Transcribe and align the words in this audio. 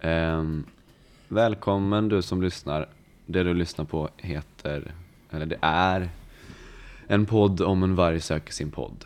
Ehm, 0.00 0.64
välkommen 1.28 2.08
du 2.08 2.22
som 2.22 2.42
lyssnar. 2.42 2.88
Det 3.26 3.42
du 3.42 3.54
lyssnar 3.54 3.84
på 3.84 4.08
heter, 4.16 4.92
eller 5.30 5.46
det 5.46 5.58
är, 5.60 6.08
en 7.06 7.26
podd 7.26 7.60
om 7.60 7.82
en 7.82 7.94
varg 7.94 8.20
söker 8.20 8.52
sin 8.52 8.70
podd. 8.70 9.04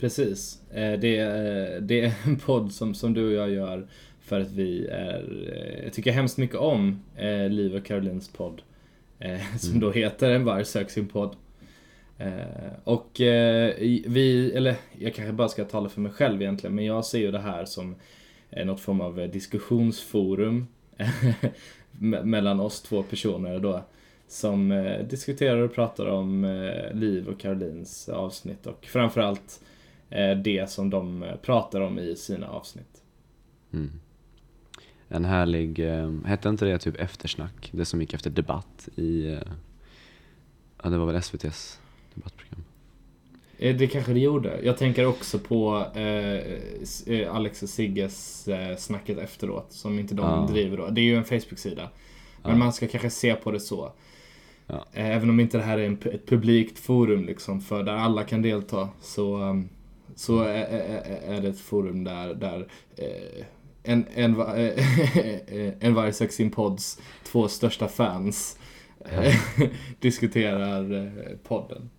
Precis. 0.00 0.62
Eh, 0.70 0.98
Det 1.00 1.16
är, 1.16 1.80
det 1.80 2.00
är 2.00 2.12
en 2.24 2.36
podd 2.38 2.72
som, 2.72 2.94
som 2.94 3.14
du 3.14 3.26
och 3.26 3.32
jag 3.32 3.50
gör 3.50 3.86
för 4.20 4.40
att 4.40 4.50
vi 4.50 4.86
är, 4.86 5.48
eh, 5.52 5.84
jag 5.84 5.92
tycker 5.92 6.12
hemskt 6.12 6.38
mycket 6.38 6.56
om 6.56 7.00
eh, 7.16 7.48
Liv 7.48 7.74
och 7.76 7.84
Carolines 7.84 8.28
podd. 8.28 8.62
eh, 9.18 9.40
Som 9.58 9.80
då 9.80 9.90
heter 9.90 10.30
En 10.30 10.44
varg 10.44 10.64
söker 10.64 10.90
sin 10.90 11.08
podd. 11.08 11.36
Eh, 12.18 12.72
Och 12.84 13.20
eh, 13.20 13.74
vi, 14.06 14.52
eller 14.54 14.74
jag 14.98 15.14
kanske 15.14 15.32
bara 15.32 15.48
ska 15.48 15.64
tala 15.64 15.88
för 15.88 16.00
mig 16.00 16.12
själv 16.12 16.42
egentligen, 16.42 16.74
men 16.76 16.84
jag 16.84 17.04
ser 17.04 17.18
ju 17.18 17.30
det 17.30 17.38
här 17.40 17.64
som 17.64 17.90
eh, 17.90 17.96
Eh, 18.50 18.66
något 18.66 18.80
form 18.80 19.00
av 19.00 19.20
eh, 19.20 19.30
diskussionsforum 19.30 20.66
mellan 22.24 22.60
oss 22.60 22.82
två 22.82 23.02
personer 23.02 23.58
då. 23.58 23.84
Som 24.28 24.72
eh, 24.72 25.06
diskuterar 25.06 25.60
och 25.60 25.74
pratar 25.74 26.06
om 26.06 26.44
eh, 26.44 26.94
Liv 26.94 27.28
och 27.28 27.40
Carolines 27.40 28.08
avsnitt 28.08 28.66
och 28.66 28.86
framförallt 28.86 29.60
eh, 30.10 30.38
det 30.38 30.70
som 30.70 30.90
de 30.90 31.22
eh, 31.22 31.36
pratar 31.36 31.80
om 31.80 31.98
i 31.98 32.16
sina 32.16 32.48
avsnitt. 32.48 33.02
Mm. 33.72 33.90
En 35.08 35.24
härlig, 35.24 35.78
eh, 35.78 36.12
hette 36.24 36.48
inte 36.48 36.64
det 36.64 36.78
typ 36.78 37.00
eftersnack? 37.00 37.70
Det 37.72 37.84
som 37.84 38.00
gick 38.00 38.14
efter 38.14 38.30
debatt 38.30 38.88
i, 38.96 39.26
eh, 39.26 39.40
ja 40.82 40.90
det 40.90 40.98
var 40.98 41.06
väl 41.06 41.16
SVT's 41.16 41.78
debattprogram. 42.14 42.64
Eh, 43.62 43.76
Det 43.76 43.86
kanske 43.86 44.12
det 44.12 44.20
gjorde. 44.20 44.60
Jag 44.62 44.76
tänker 44.76 45.06
också 45.06 45.38
på 45.38 45.86
eh, 45.94 47.14
eh, 47.14 47.34
Alex 47.34 47.62
och 47.62 47.68
Sigges 47.68 48.48
eh, 48.48 48.76
snacket 48.76 49.18
efteråt 49.18 49.66
som 49.72 49.98
inte 49.98 50.14
de 50.14 50.22
Ja. 50.26 50.46
driver 50.52 50.76
då. 50.76 50.88
Det 50.88 51.00
är 51.00 51.04
ju 51.04 51.16
en 51.16 51.24
Facebook-sida. 51.24 51.88
Men 52.42 52.52
Ja. 52.52 52.58
man 52.58 52.72
ska 52.72 52.86
kanske 52.88 53.10
se 53.10 53.34
på 53.34 53.50
det 53.50 53.60
så. 53.60 53.92
Ja. 54.66 54.84
Eh, 54.92 55.06
Även 55.16 55.30
om 55.30 55.40
inte 55.40 55.56
det 55.58 55.64
här 55.64 55.78
är 55.78 55.86
en, 55.86 55.98
ett 56.12 56.26
publikt 56.26 56.78
forum 56.78 57.24
liksom 57.24 57.60
för 57.60 57.82
där 57.82 57.92
alla 57.96 58.24
kan 58.24 58.42
delta 58.42 58.88
så, 59.00 59.36
um, 59.36 59.68
så 60.14 60.40
är, 60.42 60.54
är, 60.64 61.20
är 61.36 61.40
det 61.40 61.48
ett 61.48 61.60
forum 61.60 62.04
där, 62.04 62.34
där 62.34 62.66
eh, 62.96 63.44
en, 63.82 64.06
en, 64.14 64.34
va- 64.34 64.56
en 65.80 65.94
varje 65.94 66.12
Sex 66.12 66.34
sin 66.34 66.50
pods 66.50 67.00
två 67.24 67.48
största 67.48 67.88
fans 67.88 68.58
diskuterar 70.00 71.10
podden. 71.48 71.90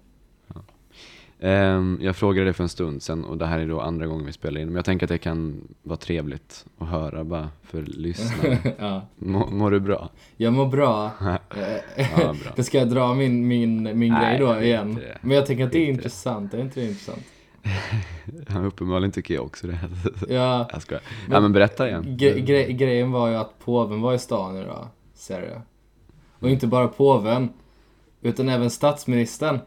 Ehm, 1.43 1.99
jag 2.01 2.15
frågade 2.15 2.47
det 2.47 2.53
för 2.53 2.63
en 2.63 2.69
stund 2.69 3.03
sedan 3.03 3.25
och 3.25 3.37
det 3.37 3.45
här 3.45 3.59
är 3.59 3.67
då 3.67 3.81
andra 3.81 4.07
gången 4.07 4.25
vi 4.25 4.31
spelar 4.31 4.61
in. 4.61 4.67
Men 4.67 4.75
jag 4.75 4.85
tänker 4.85 5.05
att 5.05 5.09
det 5.09 5.17
kan 5.17 5.67
vara 5.83 5.97
trevligt 5.97 6.65
att 6.77 6.87
höra 6.87 7.23
bara 7.23 7.49
för 7.63 7.81
lyssnare. 7.81 8.57
ja. 8.79 9.01
Må, 9.15 9.47
mår 9.47 9.71
du 9.71 9.79
bra? 9.79 10.09
Jag 10.37 10.53
mår 10.53 10.65
bra. 10.65 11.11
Ja, 11.95 12.17
bra. 12.17 12.35
Det 12.55 12.63
ska 12.63 12.77
jag 12.77 12.89
dra 12.89 13.13
min, 13.13 13.47
min, 13.47 13.99
min 13.99 14.13
Nej, 14.13 14.37
grej 14.37 14.47
då 14.47 14.61
igen. 14.61 14.95
det. 14.95 15.17
Men 15.21 15.37
jag 15.37 15.45
tänker 15.45 15.65
att 15.65 15.71
det 15.71 15.77
är 15.77 15.85
det. 15.85 15.91
intressant. 15.91 16.53
Är 16.53 16.61
inte 16.61 16.79
det 16.79 16.85
intressant? 16.87 17.23
Ja, 18.49 18.59
uppenbarligen 18.65 19.11
tycker 19.11 19.33
jag 19.33 19.45
också 19.45 19.67
det. 19.67 19.79
Ja. 20.29 20.69
Jag 20.73 20.81
skojar. 20.81 21.03
Ja 21.31 21.39
men 21.39 21.53
berätta 21.53 21.87
igen. 21.87 22.03
Gre- 22.03 22.45
gre- 22.45 22.71
grejen 22.71 23.11
var 23.11 23.29
ju 23.29 23.35
att 23.35 23.59
påven 23.59 24.01
var 24.01 24.13
i 24.13 24.19
stan 24.19 24.57
idag, 24.57 24.87
ser. 25.13 25.61
Och 26.39 26.49
inte 26.49 26.67
bara 26.67 26.87
påven, 26.87 27.49
utan 28.21 28.49
även 28.49 28.69
statsministern. 28.69 29.59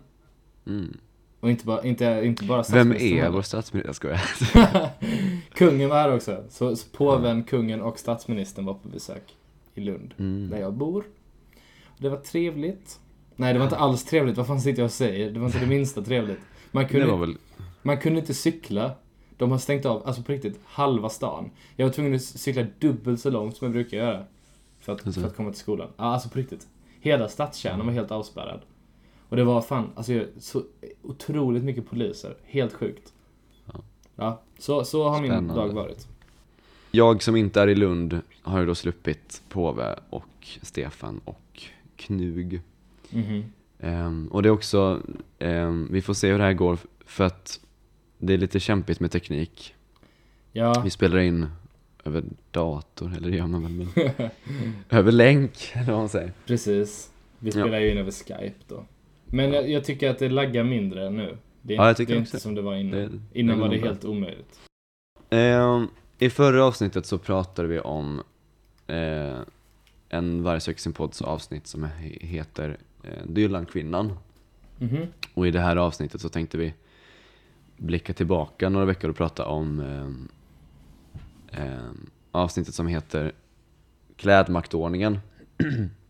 Mm. 0.66 0.96
Och 1.44 1.50
inte 1.50 1.66
bara, 1.66 1.82
inte, 1.84 2.20
inte 2.24 2.44
bara 2.44 2.64
Vem 2.72 2.92
är 2.92 3.28
vår 3.30 3.42
statsminister? 3.42 3.88
Jag 3.88 3.94
skojar. 3.96 4.90
Kungen 5.54 5.88
var 5.88 5.96
här 5.96 6.14
också. 6.14 6.44
Så, 6.50 6.76
så 6.76 6.88
påven, 6.88 7.42
kungen 7.44 7.82
och 7.82 7.98
statsministern 7.98 8.64
var 8.64 8.74
på 8.74 8.88
besök 8.88 9.22
i 9.74 9.80
Lund, 9.80 10.14
Mm. 10.18 10.50
där 10.50 10.58
jag 10.58 10.74
bor. 10.74 11.04
Det 11.98 12.08
var 12.08 12.16
trevligt. 12.16 13.00
Nej, 13.36 13.52
det 13.52 13.58
var 13.58 13.66
inte 13.66 13.76
alls 13.76 14.04
trevligt. 14.04 14.36
Vad 14.36 14.46
fan 14.46 14.60
sitter 14.60 14.82
jag 14.82 14.86
och 14.86 14.92
säger? 14.92 15.30
Det 15.30 15.38
var 15.38 15.46
inte 15.46 15.58
det 15.58 15.66
minsta 15.66 16.02
trevligt. 16.02 16.38
Man 16.70 16.88
kunde, 16.88 17.16
väl, 17.16 17.36
man 17.82 17.98
kunde 17.98 18.20
inte 18.20 18.34
cykla. 18.34 18.90
De 19.36 19.50
har 19.50 19.58
stängt 19.58 19.86
av, 19.86 20.02
alltså 20.06 20.22
på 20.22 20.32
riktigt, 20.32 20.60
halva 20.64 21.08
stan. 21.08 21.50
Jag 21.76 21.86
var 21.86 21.92
tvungen 21.92 22.14
att 22.14 22.22
cykla 22.22 22.66
dubbelt 22.78 23.20
så 23.20 23.30
långt 23.30 23.56
som 23.56 23.64
jag 23.64 23.72
brukar 23.72 23.96
göra. 23.96 24.24
För 24.80 24.92
att, 24.92 25.06
Alltså. 25.06 25.20
för 25.20 25.28
att 25.28 25.36
komma 25.36 25.50
till 25.50 25.60
skolan. 25.60 25.88
Ja, 25.96 26.04
alltså 26.04 26.28
på 26.28 26.38
riktigt. 26.38 26.66
Hela 27.00 27.28
stadskärnan 27.28 27.86
var 27.86 27.92
helt 27.92 28.10
avspärrad. 28.10 28.60
Och 29.34 29.38
det 29.38 29.44
var 29.44 29.60
fan, 29.62 29.90
alltså 29.94 30.24
så 30.38 30.62
otroligt 31.02 31.64
mycket 31.64 31.90
poliser. 31.90 32.34
Helt 32.44 32.72
sjukt. 32.72 33.12
Ja. 33.66 33.80
Ja, 34.16 34.42
så, 34.58 34.84
så 34.84 35.08
har 35.08 35.20
min 35.20 35.30
Spännande. 35.30 35.54
dag 35.54 35.68
varit. 35.72 36.06
jag 36.90 37.22
som 37.22 37.36
inte 37.36 37.60
är 37.60 37.68
i 37.68 37.74
Lund 37.74 38.20
har 38.42 38.60
ju 38.60 38.66
då 38.66 38.74
sluppit 38.74 39.42
Påve 39.48 39.98
och 40.10 40.48
Stefan 40.62 41.20
och 41.24 41.62
Knug. 41.96 42.60
Mhm. 43.10 43.44
Ehm, 43.80 44.28
och 44.32 44.42
det 44.42 44.48
är 44.48 44.50
också, 44.50 45.02
ehm, 45.38 45.88
vi 45.90 46.02
får 46.02 46.14
se 46.14 46.30
hur 46.30 46.38
det 46.38 46.44
här 46.44 46.52
går 46.52 46.78
för 47.06 47.24
att 47.24 47.60
det 48.18 48.34
är 48.34 48.38
lite 48.38 48.60
kämpigt 48.60 49.00
med 49.00 49.10
teknik. 49.10 49.74
Ja, 50.52 50.80
Vi 50.84 50.90
spelar 50.90 51.18
in 51.18 51.46
över 52.04 52.24
dator, 52.50 53.12
eller 53.16 53.30
det 53.30 53.36
gör 53.36 53.46
man 53.46 53.62
väl, 53.62 53.72
men 53.72 53.88
över 54.90 55.12
länk, 55.12 55.70
eller 55.74 55.86
vad 55.92 55.96
man 56.00 56.08
säger. 56.08 56.32
precis. 56.46 57.10
Vi 57.38 57.50
Ja. 57.50 57.52
spelar 57.64 57.78
ju 57.80 57.90
in 57.90 57.98
över 57.98 58.10
Skype 58.10 58.54
då. 58.68 58.84
Men 59.26 59.52
jag, 59.52 59.70
jag 59.70 59.84
tycker 59.84 60.10
att 60.10 60.18
det 60.18 60.28
laggar 60.28 60.64
mindre 60.64 61.10
nu. 61.10 61.36
Det 61.62 61.74
är, 61.74 61.78
Ja, 61.78 61.86
jag 61.86 61.96
tycker 61.96 62.12
det 62.12 62.18
är 62.18 62.20
inte 62.20 62.40
som 62.40 62.54
det 62.54 62.62
var 62.62 62.74
innan. 62.74 62.90
Det- 63.00 63.38
innan 63.40 63.56
det 63.56 63.60
var 63.62 63.68
går 63.68 63.74
det 63.74 63.80
bra. 63.80 63.88
helt 63.90 64.04
omöjligt. 64.04 64.60
Ehm, 65.30 65.88
I 66.18 66.30
förra 66.30 66.64
avsnittet 66.64 67.06
så 67.06 67.18
pratade 67.18 67.68
vi 67.68 67.80
om 67.80 68.22
eh, 68.86 69.38
en 70.08 70.42
Varg 70.42 70.60
söker 70.60 70.80
sin 70.80 70.92
podds 70.92 71.22
avsnitt 71.22 71.66
som 71.66 71.84
he- 71.84 72.24
heter 72.26 72.76
eh, 73.02 73.26
Dylan-kvinnan. 73.26 74.12
Mhm. 74.78 75.06
Och 75.34 75.46
i 75.46 75.50
det 75.50 75.60
här 75.60 75.76
avsnittet 75.76 76.20
så 76.20 76.28
tänkte 76.28 76.58
vi 76.58 76.74
blicka 77.76 78.12
tillbaka 78.12 78.68
några 78.68 78.86
veckor 78.86 79.10
och 79.10 79.16
prata 79.16 79.46
om 79.46 79.80
ehm, 79.80 80.28
ehm, 81.52 82.10
avsnittet 82.32 82.74
som 82.74 82.86
heter 82.86 83.32
Klädmaktordningen. 84.16 85.18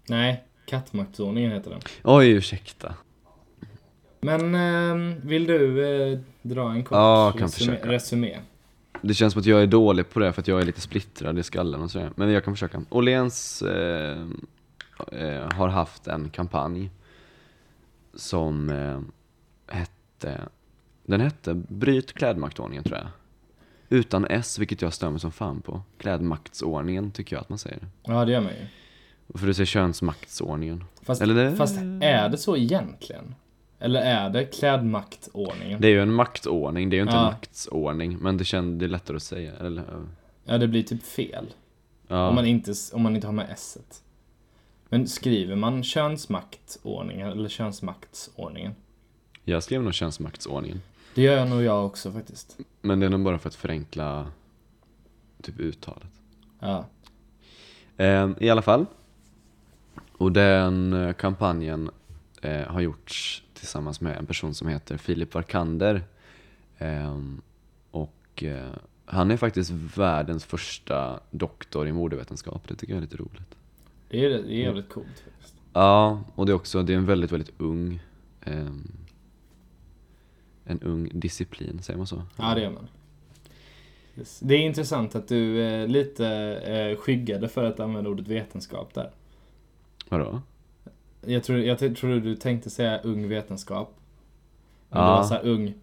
Nej, 0.08 0.44
kattmaktsordningen 0.66 1.52
heter 1.52 1.70
den. 1.70 1.80
Oj, 2.02 2.30
ursäkta. 2.30 2.94
Men 4.20 4.54
ehm, 4.54 5.20
vill 5.20 5.46
du 5.46 5.86
eh, 6.12 6.18
dra 6.42 6.70
en 6.70 6.84
kort 6.84 6.96
Ja, 6.96 7.32
kan 7.38 7.48
resumé, 7.48 7.78
resumé? 7.82 8.38
Det 9.02 9.14
känns 9.14 9.32
som 9.32 9.40
att 9.40 9.46
jag 9.46 9.62
är 9.62 9.66
dålig 9.66 10.10
på 10.10 10.20
det 10.20 10.32
för 10.32 10.40
att 10.40 10.48
jag 10.48 10.60
är 10.60 10.64
lite 10.64 10.80
splittrad 10.80 11.38
i 11.38 11.42
skallen 11.42 11.82
och 11.82 11.90
sådär. 11.90 12.10
Men 12.14 12.30
jag 12.30 12.44
kan 12.44 12.54
försöka. 12.54 12.82
Åhléns 12.90 13.62
eh, 13.62 14.26
eh, 15.12 15.52
har 15.52 15.68
haft 15.68 16.06
en 16.06 16.30
kampanj 16.30 16.90
som 18.14 18.70
eh, 18.70 19.00
hette, 19.76 20.40
den 21.06 21.20
hette 21.20 21.54
Bryt 21.54 22.12
klädmaktordningen 22.12 22.84
tror 22.84 22.98
jag. 22.98 23.08
Utan 23.88 24.24
S, 24.24 24.58
vilket 24.58 24.82
jag 24.82 25.10
mig 25.10 25.20
som 25.20 25.32
fan 25.32 25.60
på. 25.60 25.82
Klädmaktsordningen 25.98 27.10
tycker 27.10 27.36
jag 27.36 27.40
att 27.40 27.48
man 27.48 27.58
säger. 27.58 27.86
Ja, 28.02 28.24
det 28.24 28.32
gör 28.32 28.40
man 28.40 28.50
ju. 28.50 28.66
Och 29.26 29.40
För 29.40 29.46
du 29.46 29.54
säger 29.54 29.66
könsmaktsordningen. 29.66 30.84
Fast, 31.02 31.22
Eller 31.22 31.34
det- 31.34 31.56
fast 31.56 31.76
är 32.00 32.28
det 32.28 32.38
så 32.38 32.56
egentligen? 32.56 33.34
Eller 33.78 34.00
är 34.00 34.30
det 34.30 34.44
klädmaktordningen? 34.44 35.80
Det 35.80 35.86
är 35.86 35.90
ju 35.90 36.02
en 36.02 36.12
maktordning, 36.12 36.90
det 36.90 36.94
är 36.96 36.98
ju 36.98 37.02
inte 37.02 37.14
Ja. 37.14 37.20
en 37.20 37.32
maktsordning. 37.32 38.18
Men 38.18 38.36
det 38.36 38.44
känns, 38.44 38.78
det 38.78 38.84
är 38.86 38.88
lättare 38.88 39.16
att 39.16 39.22
säga. 39.22 39.52
Eller, 39.56 39.84
Ja, 40.44 40.58
det 40.58 40.68
blir 40.68 40.82
typ 40.82 41.02
fel. 41.04 41.46
ja. 42.08 42.28
Om, 42.28 42.34
man 42.34 42.46
inte, 42.46 42.72
om 42.92 43.02
man 43.02 43.14
inte 43.14 43.26
har 43.28 43.32
med 43.32 43.46
s. 43.52 43.78
Men 44.88 45.08
skriver 45.08 45.56
man 45.56 45.82
könsmaktordningen 45.84 47.28
eller 47.28 47.48
könsmaktsordningen? 47.48 48.74
Jag 49.44 49.62
skrev 49.62 49.82
nog 49.82 49.94
könsmaktsordningen. 49.94 50.80
Det 51.14 51.22
gör 51.22 51.44
nog 51.46 51.62
jag 51.62 51.86
också 51.86 52.12
faktiskt. 52.12 52.58
Men 52.80 53.00
det 53.00 53.06
är 53.06 53.10
nog 53.10 53.24
bara 53.24 53.38
för 53.38 53.48
att 53.48 53.54
förenkla 53.54 54.26
typ 55.42 55.60
uttalet. 55.60 56.08
Ja. 56.60 56.84
Eh, 57.96 58.30
I 58.40 58.50
alla 58.50 58.62
fall. 58.62 58.86
Och 60.24 60.32
den 60.32 60.92
eh, 60.92 61.12
kampanjen 61.12 61.90
eh, 62.42 62.62
har 62.62 62.80
gjorts 62.80 63.42
tillsammans 63.54 64.00
med 64.00 64.16
en 64.16 64.26
person 64.26 64.54
som 64.54 64.68
heter 64.68 64.96
Filip 64.96 65.34
Varkander. 65.34 66.02
Eh, 66.78 67.20
och 67.90 68.42
eh, 68.42 68.70
han 69.04 69.30
är 69.30 69.36
faktiskt 69.36 69.70
världens 69.96 70.44
första 70.44 71.20
doktor 71.30 71.88
i 71.88 71.92
modevetenskap. 71.92 72.68
Det 72.68 72.74
tycker 72.74 72.92
jag 72.92 72.98
är 72.98 73.02
lite 73.02 73.16
roligt. 73.16 73.54
Det 74.08 74.24
är, 74.24 74.30
det 74.30 74.36
är 74.36 74.64
jävligt 74.64 74.88
coolt 74.88 75.22
faktiskt. 75.24 75.54
Ja, 75.72 76.22
och 76.34 76.46
det 76.46 76.52
är 76.52 76.56
också, 76.56 76.82
det 76.82 76.92
är 76.92 76.96
en 76.96 77.06
väldigt, 77.06 77.32
väldigt 77.32 77.52
ung 77.58 78.00
ehm, 78.40 78.92
en 80.64 80.80
ung 80.80 81.10
disciplin, 81.12 81.82
säger 81.82 81.98
man 81.98 82.06
så? 82.06 82.22
Ja, 82.36 82.54
det 82.54 82.60
gör 82.60 82.70
man. 82.70 82.88
Det 84.40 84.54
är 84.54 84.58
intressant 84.58 85.14
att 85.14 85.28
du 85.28 85.62
eh, 85.62 85.88
lite 85.88 86.26
eh, 86.64 86.96
skyggade 86.96 87.48
för 87.48 87.64
att 87.64 87.80
använda 87.80 88.10
ordet 88.10 88.28
vetenskap 88.28 88.94
där. 88.94 89.10
Vadå? 90.08 90.40
Jag 91.26 91.44
tror, 91.44 91.58
jag 91.58 91.78
t- 91.78 91.94
trodde 91.94 92.20
du 92.20 92.36
tänkte 92.36 92.70
säga 92.70 92.98
ung 93.00 93.28
vetenskap. 93.28 93.94
Men 94.90 95.02
Ja. 95.02 95.08
det 95.08 95.12
var 95.16 95.24
så 95.24 95.34
här 95.34 95.44
ung 95.46 95.74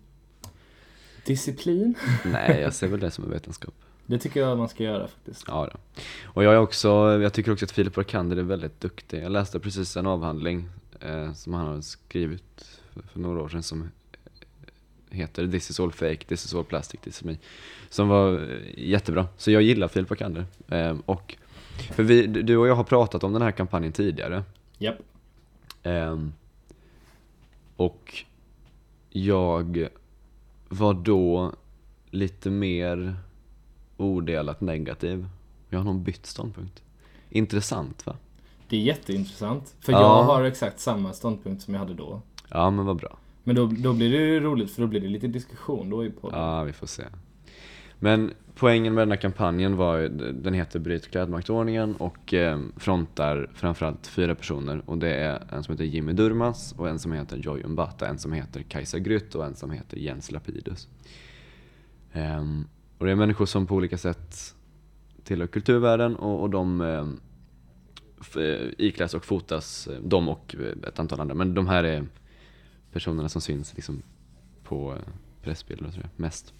disciplin. 1.25 1.95
Nej, 2.25 2.61
jag 2.61 2.73
ser 2.73 2.87
väl 2.87 2.99
det 2.99 3.11
som 3.11 3.23
en 3.23 3.29
vetenskap. 3.31 3.73
Det 4.05 4.17
tycker 4.19 4.39
jag 4.39 4.57
man 4.57 4.69
ska 4.69 4.83
göra 4.83 5.07
faktiskt. 5.07 5.43
Ja, 5.47 5.69
då. 5.73 6.01
Och 6.23 6.43
jag 6.43 6.53
är 6.53 6.57
också, 6.57 6.89
jag 7.21 7.33
tycker 7.33 7.51
också 7.51 7.65
att 7.65 7.71
Filip 7.71 7.97
Arkander 7.97 8.37
är 8.37 8.41
väldigt 8.43 8.79
duktig. 8.79 9.23
Jag 9.23 9.31
läste 9.31 9.59
precis 9.59 9.97
en 9.97 10.07
avhandling 10.07 10.69
eh, 10.99 11.33
som 11.33 11.53
han 11.53 11.67
har 11.67 11.81
skrivit 11.81 12.79
för, 12.93 13.01
för 13.01 13.19
några 13.19 13.41
år 13.41 13.49
sedan 13.49 13.63
som 13.63 13.91
heter 15.09 15.47
This 15.47 15.69
is 15.69 15.79
all 15.79 15.91
fake, 15.91 16.25
this 16.25 16.45
is 16.45 16.53
all 16.55 16.63
plastic, 16.63 16.99
this 17.01 17.15
is 17.17 17.23
me. 17.23 17.37
Som 17.89 18.07
var 18.07 18.33
eh, 18.33 18.57
jättebra. 18.89 19.27
Så 19.37 19.51
jag 19.51 19.61
gillar 19.61 19.87
Filip 19.87 20.11
Arkander. 20.11 20.45
Eh, 20.67 20.97
och, 21.05 21.37
för 21.81 22.03
vi, 22.03 22.27
du 22.27 22.57
och 22.57 22.67
jag 22.67 22.75
har 22.75 22.83
pratat 22.83 23.23
om 23.23 23.33
den 23.33 23.41
här 23.41 23.51
kampanjen 23.51 23.93
tidigare. 23.93 24.43
Japp. 24.77 24.95
Ehm, 25.83 26.33
och 27.75 28.23
jag 29.09 29.87
var 30.69 30.93
då 30.93 31.51
lite 32.09 32.49
mer 32.49 33.15
odelat 33.97 34.61
negativ. 34.61 35.27
Jag 35.69 35.79
har 35.79 35.85
nog 35.85 35.99
bytt 35.99 36.25
ståndpunkt. 36.25 36.83
Intressant 37.29 38.05
va? 38.05 38.15
Det 38.69 38.75
är 38.77 38.81
jätteintressant. 38.81 39.75
För 39.79 39.91
Ja. 39.91 39.99
jag 40.01 40.23
har 40.23 40.43
exakt 40.43 40.79
samma 40.79 41.13
ståndpunkt 41.13 41.63
som 41.63 41.73
jag 41.73 41.79
hade 41.81 41.93
då. 41.93 42.21
Ja 42.49 42.69
men 42.69 42.85
vad 42.85 42.95
bra. 42.97 43.17
Men 43.43 43.55
då, 43.55 43.65
då 43.65 43.93
blir 43.93 44.11
det 44.11 44.17
ju 44.17 44.39
roligt 44.39 44.71
för 44.71 44.81
då 44.81 44.87
blir 44.87 45.01
det 45.01 45.07
lite 45.07 45.27
diskussion 45.27 45.89
då 45.89 46.05
i 46.05 46.09
podden. 46.09 46.39
Ja, 46.39 46.63
vi 46.63 46.73
får 46.73 46.87
se. 46.87 47.03
Men 47.99 48.33
poängen 48.55 48.93
med 48.93 49.01
den 49.01 49.11
här 49.11 49.17
kampanjen 49.17 49.77
var 49.77 49.97
ju, 49.97 50.09
den 50.33 50.53
heter 50.53 50.79
Bryt 50.79 51.11
klädmaktordningen 51.11 51.95
och 51.95 52.33
eh, 52.33 52.59
frontar 52.77 53.49
framförallt 53.53 54.07
fyra 54.07 54.35
personer 54.35 54.81
och 54.85 54.97
det 54.97 55.13
är 55.13 55.43
en 55.51 55.63
som 55.63 55.71
heter 55.71 55.85
Jimmy 55.85 56.13
Durmaz 56.13 56.73
och 56.77 56.89
en 56.89 56.99
som 56.99 57.11
heter 57.11 57.37
Joy 57.37 57.63
Umbata, 57.63 58.07
en 58.07 58.17
som 58.17 58.33
heter 58.33 58.61
Kajsa 58.61 58.99
Grytt 58.99 59.35
och 59.35 59.45
en 59.45 59.55
som 59.55 59.71
heter 59.71 59.97
Jens 59.97 60.31
Lapidus. 60.31 60.87
Ehm, 62.13 62.67
och 62.97 63.05
det 63.05 63.11
är 63.11 63.15
människor 63.15 63.45
som 63.45 63.67
på 63.67 63.75
olika 63.75 63.97
sätt 63.97 64.55
tillhör 65.23 65.47
kulturvärlden 65.47 66.15
och, 66.15 66.41
och 66.41 66.49
de 66.49 66.81
ehm, 66.81 67.19
eh, 68.35 68.67
ikläs 68.77 69.13
och 69.13 69.25
fotas, 69.25 69.87
eh, 69.87 69.99
de 70.03 70.29
och 70.29 70.55
eh, 70.59 70.89
ett 70.89 70.99
antal 70.99 71.19
andra, 71.19 71.35
men 71.35 71.53
de 71.53 71.67
här 71.67 71.83
är 71.83 72.05
personerna 72.91 73.29
som 73.29 73.41
syns 73.41 73.75
liksom 73.75 74.01
på 74.63 74.93
eh, 74.93 75.13
pressbilder 75.43 75.87
och 75.87 75.93
sådär, 75.93 76.09
mest. 76.15 76.53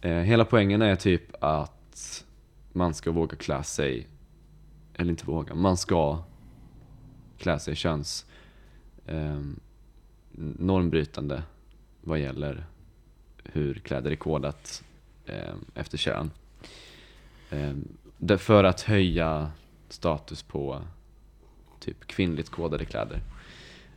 Eh, 0.00 0.10
hela 0.12 0.44
poängen 0.44 0.82
är 0.82 0.96
typ 0.96 1.22
att 1.40 2.24
man 2.72 2.94
ska 2.94 3.10
våga 3.10 3.36
klä 3.36 3.62
sig, 3.62 4.06
eller 4.94 5.10
inte 5.10 5.26
våga, 5.26 5.54
man 5.54 5.76
ska 5.76 6.22
klä 7.38 7.58
sig 7.58 7.74
köns 7.74 8.26
eh, 9.06 9.40
normbrytande 10.58 11.42
vad 12.00 12.18
gäller 12.18 12.66
hur 13.44 13.74
kläder 13.74 14.10
är 14.10 14.16
kodat 14.16 14.84
eh, 15.26 15.54
efter 15.74 15.98
kön. 15.98 16.30
Eh, 17.50 18.36
för 18.38 18.64
att 18.64 18.80
höja 18.80 19.50
status 19.88 20.42
på 20.42 20.82
typ 21.80 22.06
kvinnligt 22.06 22.50
kodade 22.50 22.84
kläder. 22.84 23.20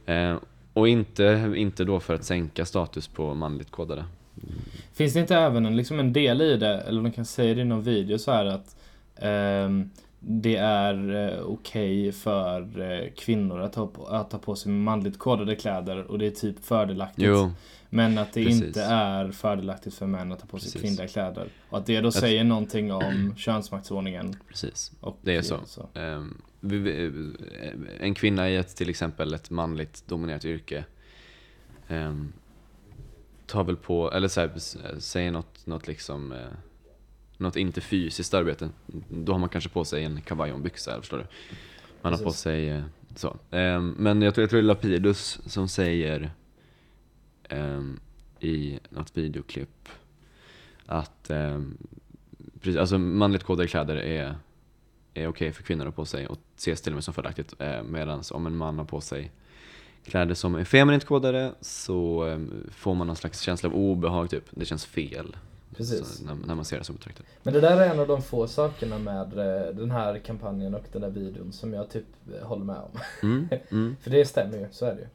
Eh, 0.05 0.37
och 0.73 0.87
inte, 0.87 1.53
inte 1.55 1.85
då 1.85 1.99
för 1.99 2.13
att 2.13 2.23
sänka 2.23 2.65
status 2.65 3.07
på 3.07 3.33
manligt 3.33 3.71
kodade. 3.71 4.05
Finns 4.93 5.13
det 5.13 5.19
inte 5.19 5.35
även 5.35 5.65
en, 5.65 5.75
liksom 5.75 5.99
en 5.99 6.13
del 6.13 6.41
i 6.41 6.57
det, 6.57 6.81
eller 6.81 7.01
de 7.01 7.11
kan 7.11 7.25
säga 7.25 7.53
det 7.55 7.61
i 7.61 7.65
någon 7.65 7.83
video 7.83 8.17
så 8.17 8.31
här 8.31 8.45
att 8.45 8.75
ehm, 9.15 9.89
det 10.19 10.55
är 10.55 11.15
eh, 11.33 11.39
okej 11.43 12.11
för 12.11 12.81
eh, 12.81 13.09
kvinnor 13.17 13.59
att 13.61 13.75
ha, 13.75 13.87
på, 13.87 14.05
att 14.05 14.31
ha 14.31 14.39
på 14.39 14.55
sig 14.55 14.71
manligt 14.71 15.19
kodade 15.19 15.55
kläder 15.55 16.03
och 16.03 16.19
det 16.19 16.25
är 16.25 16.31
typ 16.31 16.65
fördelaktigt. 16.65 17.27
Jo, 17.27 17.51
Men 17.89 18.17
att 18.17 18.33
det 18.33 18.45
Precis. 18.45 18.63
inte 18.63 18.83
är 18.83 19.31
fördelaktigt 19.31 19.95
för 19.95 20.05
män 20.05 20.31
att 20.31 20.41
ha 20.41 20.47
på 20.47 20.59
sig 20.59 20.65
Precis. 20.71 20.81
kvinnliga 20.81 21.07
kläder. 21.07 21.47
Och 21.69 21.77
att 21.77 21.85
det 21.85 22.01
då 22.01 22.11
säger 22.11 22.43
någonting 22.43 22.91
om 22.93 23.33
könsmaktsordningen. 23.37 24.35
precis. 24.47 24.91
Och 24.99 25.17
Det 25.21 25.35
är 25.35 25.41
så. 25.41 25.59
Vi- 26.59 26.77
vi- 26.79 27.33
en 27.99 28.13
kvinna 28.13 28.49
i 28.49 28.55
ett 28.55 28.75
till 28.75 28.89
exempel 28.89 29.33
ett 29.33 29.49
manligt 29.49 30.03
dominerat 30.07 30.45
yrke 30.45 30.85
ehm, 31.87 32.33
tar 33.53 33.63
väl 33.63 33.75
på, 33.75 34.11
eller 34.11 34.27
så 34.27 34.41
här, 34.41 34.51
säger 34.99 35.31
något, 35.31 35.65
något 35.65 35.87
liksom 35.87 36.31
eh, 36.31 36.47
något 37.37 37.55
inte 37.55 37.81
fysiskt 37.81 38.33
arbete. 38.33 38.69
Då 39.09 39.31
har 39.31 39.39
man 39.39 39.49
kanske 39.49 39.69
på 39.69 39.85
sig 39.85 40.03
en 40.03 40.21
kavaj 40.21 40.51
och 40.51 40.57
en 40.57 40.63
byxa, 40.63 40.99
förstår 40.99 41.17
du? 41.17 41.25
Man 42.01 42.13
har 42.13 42.19
på 42.19 42.25
Precis. 42.25 42.41
sig 42.41 42.69
eh, 42.69 42.83
så. 43.15 43.37
Ehm, 43.51 43.95
men 43.97 44.21
jag 44.21 44.35
tror, 44.35 44.43
jag 44.43 44.49
tror 44.49 44.61
det 44.61 44.65
är 44.65 44.67
Lapidus 44.67 45.39
som 45.45 45.67
säger 45.67 46.31
ehm, 47.49 47.99
i 48.39 48.79
något 48.89 49.17
videoklipp 49.17 49.89
att 50.85 51.29
ehm, 51.29 51.77
precis, 52.59 52.79
alltså 52.79 52.97
manligt 52.97 53.43
kodade 53.43 53.67
kläder 53.67 53.95
är 53.95 54.35
är 55.13 55.27
okej 55.27 55.51
för 55.51 55.63
kvinnor 55.63 55.85
att 55.85 55.93
ha 55.93 55.95
på 55.95 56.05
sig 56.05 56.27
och 56.27 56.37
ses 56.57 56.81
till 56.81 56.93
och 56.93 56.95
med 56.95 57.03
som 57.03 57.13
fördelaktigt. 57.13 57.53
Eh, 57.59 57.83
Medan 57.83 58.23
om 58.31 58.47
en 58.47 58.55
man 58.55 58.77
har 58.77 58.85
på 58.85 59.01
sig 59.01 59.31
kläder 60.05 60.35
som 60.35 60.55
är 60.55 60.63
feminint 60.63 61.05
kodade 61.05 61.51
så 61.61 62.27
eh, 62.27 62.39
får 62.71 62.95
man 62.95 63.07
någon 63.07 63.15
slags 63.15 63.41
känsla 63.41 63.69
av 63.69 63.75
obehag, 63.75 64.29
typ. 64.29 64.45
Det 64.51 64.65
känns 64.65 64.85
fel. 64.85 65.35
Precis. 65.77 66.07
Så, 66.07 66.25
när, 66.25 66.35
när 66.47 66.55
man 66.55 66.65
ser 66.65 66.77
det 66.77 66.83
som 66.83 66.95
betraktat. 66.95 67.25
Men 67.43 67.53
det 67.53 67.61
där 67.61 67.77
är 67.77 67.89
en 67.89 67.99
av 67.99 68.07
de 68.07 68.21
få 68.21 68.47
sakerna 68.47 68.97
med 68.97 69.37
eh, 69.37 69.75
den 69.75 69.91
här 69.91 70.19
kampanjen 70.19 70.73
och 70.73 70.85
den 70.91 71.01
där 71.01 71.09
videon 71.09 71.53
som 71.53 71.73
jag 71.73 71.89
typ 71.89 72.05
eh, 72.35 72.47
håller 72.47 72.65
med 72.65 72.77
om. 72.77 72.99
Mm, 73.23 73.47
mm. 73.69 73.95
För 74.01 74.11
det 74.11 74.25
stämmer 74.25 74.57
ju, 74.57 74.67
så 74.71 74.85
är 74.85 74.95
det 74.95 75.01
ju. 75.01 75.07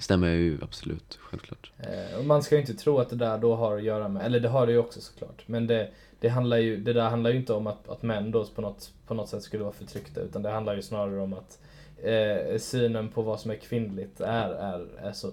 Stämmer 0.00 0.28
ju 0.28 0.58
absolut, 0.62 1.18
självklart. 1.20 1.72
Eh, 1.78 2.18
och 2.18 2.24
man 2.24 2.42
ska 2.42 2.54
ju 2.54 2.60
inte 2.60 2.74
tro 2.74 2.98
att 2.98 3.10
det 3.10 3.16
där 3.16 3.38
då 3.38 3.54
har 3.54 3.76
att 3.76 3.82
göra 3.82 4.08
med, 4.08 4.26
eller 4.26 4.40
det 4.40 4.48
har 4.48 4.66
det 4.66 4.72
ju 4.72 4.78
också 4.78 5.00
såklart. 5.00 5.42
Men 5.46 5.66
det, 5.66 5.90
det, 6.20 6.28
handlar 6.28 6.56
ju, 6.56 6.76
det 6.76 6.92
där 6.92 7.08
handlar 7.10 7.30
ju 7.30 7.36
inte 7.36 7.52
om 7.52 7.66
att, 7.66 7.88
att 7.88 8.02
män 8.02 8.30
då 8.30 8.46
på 8.46 8.60
något, 8.60 8.92
på 9.06 9.14
något 9.14 9.28
sätt 9.28 9.42
skulle 9.42 9.62
vara 9.62 9.72
förtryckta. 9.72 10.20
Utan 10.20 10.42
det 10.42 10.50
handlar 10.50 10.74
ju 10.76 10.82
snarare 10.82 11.20
om 11.20 11.32
att 11.32 11.58
eh, 12.02 12.58
synen 12.58 13.08
på 13.08 13.22
vad 13.22 13.40
som 13.40 13.50
är 13.50 13.56
kvinnligt 13.56 14.20
är, 14.20 14.50
är, 14.50 14.86
är 14.98 15.12
så 15.12 15.30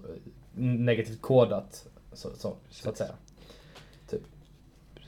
negativt 0.53 1.21
kodat. 1.21 1.87
Så, 2.13 2.29
så, 2.35 2.55
så 2.69 2.89
att 2.89 2.97
säga. 2.97 3.13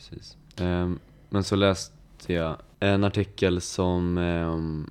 Precis. 0.09 0.37
Ehm, 0.57 0.99
men 1.29 1.43
så 1.43 1.55
läste 1.55 2.33
jag 2.33 2.57
en 2.79 3.03
artikel 3.03 3.61
som 3.61 4.17
ehm, 4.17 4.89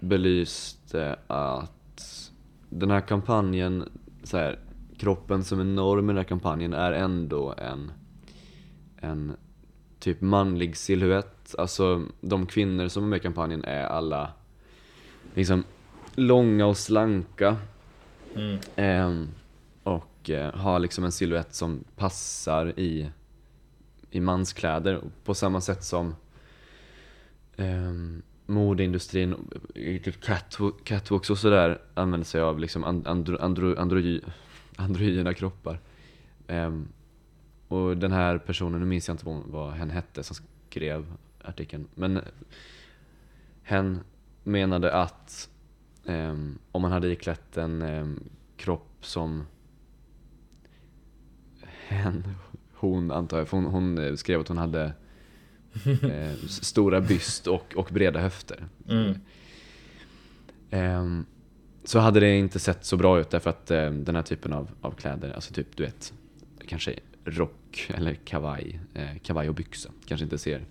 belyste 0.00 1.16
att 1.26 2.30
den 2.68 2.90
här 2.90 3.00
kampanjen, 3.00 3.88
så 4.22 4.36
här, 4.36 4.58
kroppen 4.98 5.44
som 5.44 5.60
är 5.60 5.64
norm 5.64 6.04
i 6.04 6.12
den 6.12 6.16
här 6.16 6.24
kampanjen 6.24 6.72
är 6.72 6.92
ändå 6.92 7.54
en, 7.58 7.92
en 8.96 9.36
typ 9.98 10.20
manlig 10.20 10.76
silhuett. 10.76 11.54
Alltså 11.58 12.06
de 12.20 12.46
kvinnor 12.46 12.88
som 12.88 13.04
är 13.04 13.08
med 13.08 13.16
i 13.16 13.20
kampanjen 13.20 13.64
är 13.64 13.84
alla 13.84 14.30
liksom 15.34 15.64
långa 16.14 16.66
och 16.66 16.76
slanka. 16.76 17.56
Mm. 18.34 18.58
Ehm, 18.76 19.28
och 19.82 20.30
eh, 20.30 20.54
har 20.54 20.78
liksom 20.78 21.04
en 21.04 21.12
silhuett 21.12 21.54
som 21.54 21.84
passar 21.96 22.78
i, 22.80 23.10
i 24.10 24.20
manskläder. 24.20 25.00
På 25.24 25.34
samma 25.34 25.60
sätt 25.60 25.84
som 25.84 26.14
um, 27.56 28.22
modeindustrin, 28.46 29.34
eh, 29.74 30.02
typ 30.02 30.20
catwalk, 30.20 30.84
catwalks 30.84 31.30
och 31.30 31.38
sådär 31.38 31.80
använder 31.94 32.26
sig 32.26 32.40
av 32.40 32.58
liksom 32.58 32.84
and, 32.84 33.06
andro, 33.06 33.36
andro, 33.36 33.78
androgy, 33.78 34.20
androgyna 34.76 35.34
kroppar. 35.34 35.80
Ehm, 36.46 36.88
och 37.68 37.96
den 37.96 38.12
här 38.12 38.38
personen, 38.38 38.80
nu 38.80 38.86
minns 38.86 39.08
jag 39.08 39.14
inte 39.14 39.42
vad 39.46 39.72
hen 39.72 39.90
hette 39.90 40.22
som 40.22 40.36
skrev 40.70 41.12
artikeln, 41.44 41.88
men 41.94 42.20
hen 43.62 44.00
menade 44.42 44.92
att 44.92 45.48
ehm, 46.06 46.58
om 46.72 46.82
man 46.82 46.92
hade 46.92 47.08
iklätt 47.08 47.56
en 47.56 47.82
ehm, 47.82 48.20
kropp 48.56 48.96
som 49.00 49.46
hen, 51.88 52.24
hon 52.74 53.10
antar 53.10 53.38
jag, 53.38 53.48
för 53.48 53.56
hon, 53.56 53.66
hon 53.66 53.98
eh, 53.98 54.14
skrev 54.14 54.40
att 54.40 54.48
hon 54.48 54.58
hade 54.58 54.92
eh, 56.02 56.34
stora 56.48 57.00
byst 57.00 57.46
och, 57.46 57.74
och 57.76 57.88
breda 57.92 58.20
höfter. 58.20 58.68
Mm. 58.88 59.14
Ehm, 60.70 61.26
så 61.84 61.98
hade 61.98 62.20
det 62.20 62.36
inte 62.36 62.58
sett 62.58 62.84
så 62.84 62.96
bra 62.96 63.20
ut 63.20 63.30
därför 63.30 63.50
att 63.50 63.70
eh, 63.70 63.90
den 63.90 64.16
här 64.16 64.22
typen 64.22 64.52
av, 64.52 64.70
av 64.80 64.90
kläder, 64.90 65.32
alltså 65.32 65.54
typ 65.54 65.76
du 65.76 65.82
vet, 65.82 66.12
kanske 66.66 66.94
rock 67.24 67.90
eller 67.94 68.14
kavaj, 68.14 68.80
eh, 68.94 69.18
kavaj 69.22 69.48
och 69.48 69.54
byxa, 69.54 69.90
kanske 70.06 70.24
inte 70.24 70.38
ser 70.38 70.64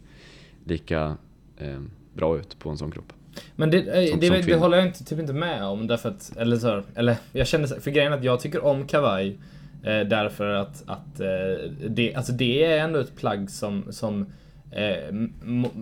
lika 0.65 1.17
eh, 1.57 1.81
bra 2.13 2.37
ut 2.37 2.59
på 2.59 2.69
en 2.69 2.77
sån 2.77 2.91
kropp. 2.91 3.13
Men 3.55 3.71
det, 3.71 3.77
eh, 3.77 4.09
Som- 4.11 4.19
det, 4.19 4.27
som 4.27 4.41
det, 4.51 4.55
håller 4.55 4.77
jag 4.77 4.87
inte, 4.87 5.03
typ 5.03 5.19
inte 5.19 5.33
med 5.33 5.63
om 5.63 5.87
därför 5.87 6.09
att, 6.09 6.31
eller 6.37 6.57
så, 6.57 6.67
här, 6.67 6.83
eller 6.95 7.15
jag 7.31 7.47
känner 7.47 7.67
för 7.67 7.91
grejen 7.91 8.13
att 8.13 8.23
jag 8.23 8.39
tycker 8.39 8.65
om 8.65 8.87
kavaj 8.87 9.37
eh, 9.83 9.99
därför 9.99 10.47
att, 10.53 10.83
att 10.85 11.19
eh, 11.19 11.71
det, 11.89 12.15
alltså 12.15 12.31
det 12.31 12.63
är 12.65 12.77
ändå 12.83 12.99
ett 12.99 13.15
plagg 13.15 13.49
som, 13.49 13.85
som 13.89 14.25
eh, 14.71 15.15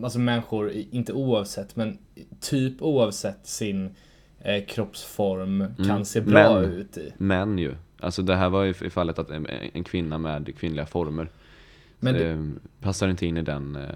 alltså 0.03 0.19
människor, 0.19 0.71
inte 0.91 1.13
oavsett, 1.13 1.75
men 1.75 1.97
typ 2.41 2.81
oavsett 2.81 3.39
sin 3.47 3.95
eh, 4.41 4.65
kroppsform 4.65 5.65
kan 5.87 6.05
se 6.05 6.21
bra 6.21 6.57
Mm. 6.57 6.61
Men- 6.69 6.79
ut 6.79 6.97
i. 6.97 7.13
Men 7.17 7.57
ju, 7.57 7.75
alltså 7.99 8.21
det 8.21 8.35
här 8.35 8.49
var 8.49 8.63
ju 8.63 8.73
i 8.85 8.89
fallet 8.89 9.19
att 9.19 9.29
en, 9.29 9.47
en 9.73 9.83
kvinna 9.83 10.17
med 10.17 10.57
kvinnliga 10.57 10.85
former 10.85 11.29
Men 11.99 12.13
det- 12.13 12.33
det 12.35 12.53
passar 12.81 13.07
inte 13.09 13.25
in 13.25 13.37
i 13.37 13.41
den, 13.41 13.75
eh, 13.75 13.89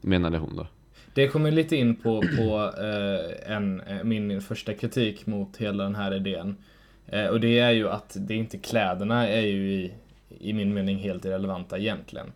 menade 0.00 0.38
hon 0.38 0.56
då. 0.56 0.66
Det 1.14 1.28
kommer 1.28 1.50
lite 1.50 1.76
in 1.76 1.96
på, 1.96 2.20
på 2.36 2.72
eh, 2.82 3.52
en, 3.56 3.80
eh, 3.80 4.04
min 4.04 4.40
första 4.40 4.74
kritik 4.74 5.26
mot 5.26 5.56
hela 5.56 5.84
den 5.84 5.94
här 5.94 6.14
idén. 6.14 6.56
Eh, 7.06 7.26
och 7.26 7.40
det 7.40 7.58
är 7.58 7.70
ju 7.70 7.88
att 7.88 8.16
det 8.20 8.34
inte 8.34 8.58
kläderna 8.58 9.28
är 9.28 9.40
ju 9.46 9.72
i, 9.72 9.92
i 10.40 10.52
min 10.52 10.74
mening 10.74 10.98
helt 10.98 11.24
irrelevanta 11.24 11.78
egentligen. 11.78 12.32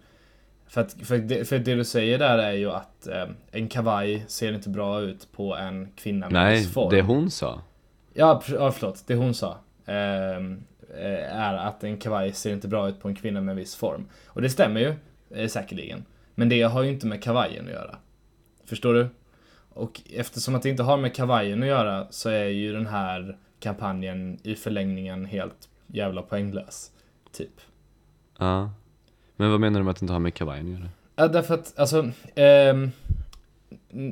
För, 0.68 0.80
att, 0.80 0.92
för, 0.92 1.18
det, 1.18 1.48
för 1.48 1.58
det 1.58 1.74
du 1.74 1.84
säger 1.84 2.18
där 2.18 2.38
är 2.38 2.52
ju 2.52 2.70
att 2.70 3.06
eh, 3.06 3.26
en 3.50 3.68
kavaj 3.68 4.24
ser 4.28 4.52
inte 4.52 4.68
bra 4.68 5.00
ut 5.00 5.32
på 5.32 5.56
en 5.56 5.88
kvinna 5.96 6.26
med 6.26 6.32
Nej, 6.32 6.58
viss 6.58 6.72
form. 6.72 6.90
det 6.90 7.02
hon 7.02 7.30
sa. 7.30 7.60
Ja, 8.14 8.42
ja, 8.48 8.72
förlåt. 8.72 9.04
Det 9.06 9.14
hon 9.14 9.34
sa. 9.34 9.58
ehm, 9.86 10.62
eh, 10.98 11.36
är 11.36 11.54
att 11.54 11.84
en 11.84 11.96
kavaj 11.96 12.32
ser 12.32 12.52
inte 12.52 12.68
bra 12.68 12.88
ut 12.88 13.00
på 13.00 13.08
en 13.08 13.14
kvinna 13.14 13.40
med 13.40 13.52
en 13.52 13.56
viss 13.56 13.76
form. 13.76 14.08
Och 14.26 14.42
det 14.42 14.50
stämmer 14.50 14.80
ju, 14.80 14.94
eh, 15.34 15.48
säkerligen. 15.48 16.04
Men 16.34 16.48
det 16.48 16.62
har 16.62 16.82
ju 16.82 16.90
inte 16.90 17.06
med 17.06 17.22
kavajen 17.22 17.66
att 17.66 17.72
göra. 17.72 17.96
Förstår 18.68 18.94
du? 18.94 19.08
Och 19.70 20.00
eftersom 20.14 20.54
att 20.54 20.62
det 20.62 20.68
inte 20.68 20.82
har 20.82 20.96
med 20.96 21.14
kavajen 21.14 21.62
att 21.62 21.68
göra 21.68 22.06
så 22.10 22.28
är 22.28 22.44
ju 22.44 22.72
den 22.72 22.86
här 22.86 23.36
kampanjen 23.60 24.38
i 24.42 24.54
förlängningen 24.54 25.24
helt 25.24 25.68
jävla 25.86 26.22
poänglös. 26.22 26.90
Typ. 27.32 27.60
Ja. 28.38 28.70
Men 29.36 29.50
vad 29.50 29.60
menar 29.60 29.80
du 29.80 29.84
med 29.84 29.90
att 29.90 29.96
det 30.00 30.04
inte 30.04 30.12
har 30.12 30.20
med 30.20 30.34
kavajen 30.34 30.66
att 30.74 30.80
göra? 30.80 30.88
Ja, 31.16 31.28
därför 31.28 31.54
att, 31.54 31.78
alltså, 31.78 32.10
n- 32.34 32.92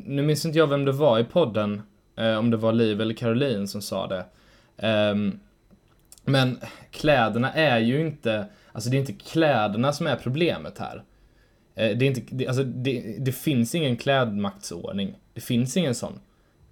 nu 0.07 0.23
minns 0.23 0.45
inte 0.45 0.59
jag 0.59 0.67
vem 0.67 0.85
det 0.85 0.93
var 0.93 1.19
i 1.19 1.25
podden, 1.25 1.83
eh, 2.17 2.37
om 2.39 2.51
det 2.51 2.57
var 2.57 2.73
Liv 2.73 3.01
eller 3.01 3.15
Caroline 3.15 3.69
som 3.69 3.83
sa 3.83 4.07
det. 4.07 4.25
Ehm, 4.77 5.41
men 6.25 6.59
kläderna 6.91 7.53
är 7.53 7.79
ju 7.79 8.01
inte, 8.01 8.47
alltså 8.73 8.91
det 8.91 8.97
är 8.97 9.01
inte 9.01 9.13
kläderna 9.13 9.93
som 9.93 10.07
är 10.07 10.17
problemet 10.17 10.79
här. 10.79 11.03
Eh, 11.77 11.97
det, 11.97 12.05
är 12.05 12.09
inte, 12.09 12.23
det, 12.31 12.47
alltså 12.47 12.65
det, 12.65 13.17
det 13.19 13.33
finns 13.33 13.75
ingen 13.75 13.97
klädmaktsordning. 13.97 15.15
Det 15.35 15.41
finns 15.41 15.77
ingen 15.77 15.95
sån. 15.95 16.21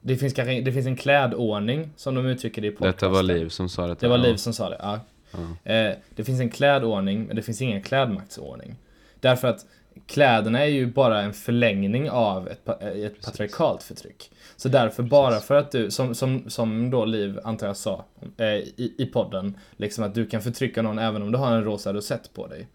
Det 0.00 0.16
finns, 0.16 0.34
det 0.34 0.72
finns 0.72 0.86
en 0.86 0.96
klädordning, 0.96 1.90
som 1.96 2.14
de 2.14 2.26
uttrycker 2.26 2.62
det 2.62 2.68
i 2.68 2.70
podcasten. 2.70 2.92
Detta 2.92 3.08
var 3.08 3.22
Liv 3.22 3.48
som 3.48 3.68
sa 3.68 3.86
detta. 3.86 4.00
Det 4.00 4.08
var. 4.08 4.18
Liv 4.18 4.36
som 4.36 4.52
sa 4.52 4.70
det, 4.70 4.76
ja. 4.78 5.00
Ja. 5.30 5.72
Eh, 5.72 5.96
det 6.14 6.24
finns 6.24 6.40
en 6.40 6.50
klädordning, 6.50 7.24
men 7.24 7.36
det 7.36 7.42
finns 7.42 7.62
ingen 7.62 7.82
klädmaktsordning. 7.82 8.74
Därför 9.20 9.48
att 9.48 9.66
kläderna 10.06 10.60
är 10.60 10.66
ju 10.66 10.86
bara 10.86 11.22
en 11.22 11.32
förlängning 11.32 12.10
av 12.10 12.48
ett, 12.48 12.68
eh, 12.68 12.88
ett 12.88 13.24
patriarkalt 13.24 13.82
förtryck. 13.82 14.30
Så 14.56 14.68
därför, 14.68 15.02
bara 15.02 15.40
för 15.40 15.54
att 15.54 15.70
du, 15.70 15.90
som, 15.90 16.14
som, 16.14 16.50
som 16.50 16.90
då 16.90 17.04
Liv, 17.04 17.40
antar 17.44 17.66
jag 17.66 17.76
sa, 17.76 18.04
eh, 18.36 18.46
i, 18.46 18.94
i 18.98 19.06
podden, 19.06 19.58
liksom 19.76 20.04
att 20.04 20.14
du 20.14 20.26
kan 20.26 20.42
förtrycka 20.42 20.82
någon 20.82 20.98
även 20.98 21.22
om 21.22 21.32
du 21.32 21.38
har 21.38 21.52
en 21.52 21.64
rosa 21.64 21.92
rosett 21.92 22.34
på 22.34 22.46
dig. 22.46 22.68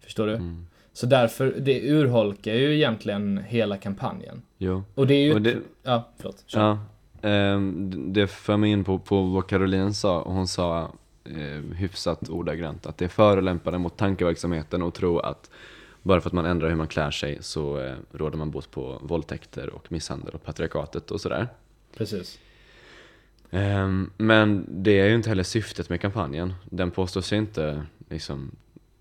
Förstår 0.00 0.26
du? 0.26 0.34
Mm. 0.34 0.66
Så 0.94 1.06
därför, 1.06 1.54
det 1.58 1.90
urholkar 1.90 2.54
ju 2.54 2.74
egentligen 2.74 3.40
hela 3.46 3.76
kampanjen. 3.76 4.42
Jo. 4.58 4.82
Och 4.94 5.06
det 5.06 5.14
är 5.14 5.22
ju... 5.24 5.38
Det, 5.38 5.56
Ja, 5.82 6.08
förlåt. 6.16 6.44
Kör. 6.46 6.60
ja, 6.60 6.78
ehm, 7.28 8.12
det 8.12 8.26
för 8.26 8.56
mig 8.56 8.70
in 8.70 8.84
på, 8.84 8.98
på 8.98 9.22
vad 9.22 9.46
Caroline 9.46 9.94
sa. 9.94 10.22
Hon 10.22 10.48
sa 10.48 10.92
eh, 11.24 11.76
hyfsat 11.76 12.28
ordagrant 12.28 12.86
att 12.86 12.98
det 12.98 13.04
är 13.04 13.08
förolämpande 13.08 13.78
mot 13.78 13.96
tankeverksamheten 13.96 14.82
och 14.82 14.94
tro 14.94 15.18
att 15.18 15.50
bara 16.02 16.20
för 16.20 16.28
att 16.28 16.32
man 16.32 16.46
ändrar 16.46 16.68
hur 16.68 16.76
man 16.76 16.88
klär 16.88 17.10
sig 17.10 17.38
så 17.40 17.80
eh, 17.80 17.94
råder 18.12 18.38
man 18.38 18.50
bot 18.50 18.70
på 18.70 18.98
våldtäkter 19.02 19.70
och 19.70 19.92
misshandel 19.92 20.34
och 20.34 20.44
patriarkatet 20.44 21.10
och 21.10 21.20
sådär. 21.20 21.48
Precis. 21.96 22.38
Ehm, 23.50 24.10
men 24.16 24.66
det 24.68 25.00
är 25.00 25.06
ju 25.08 25.14
inte 25.14 25.28
heller 25.28 25.42
syftet 25.42 25.88
med 25.88 26.00
kampanjen. 26.00 26.54
Den 26.64 26.90
påstår 26.90 27.20
sig 27.20 27.38
inte 27.38 27.86
liksom 28.08 28.50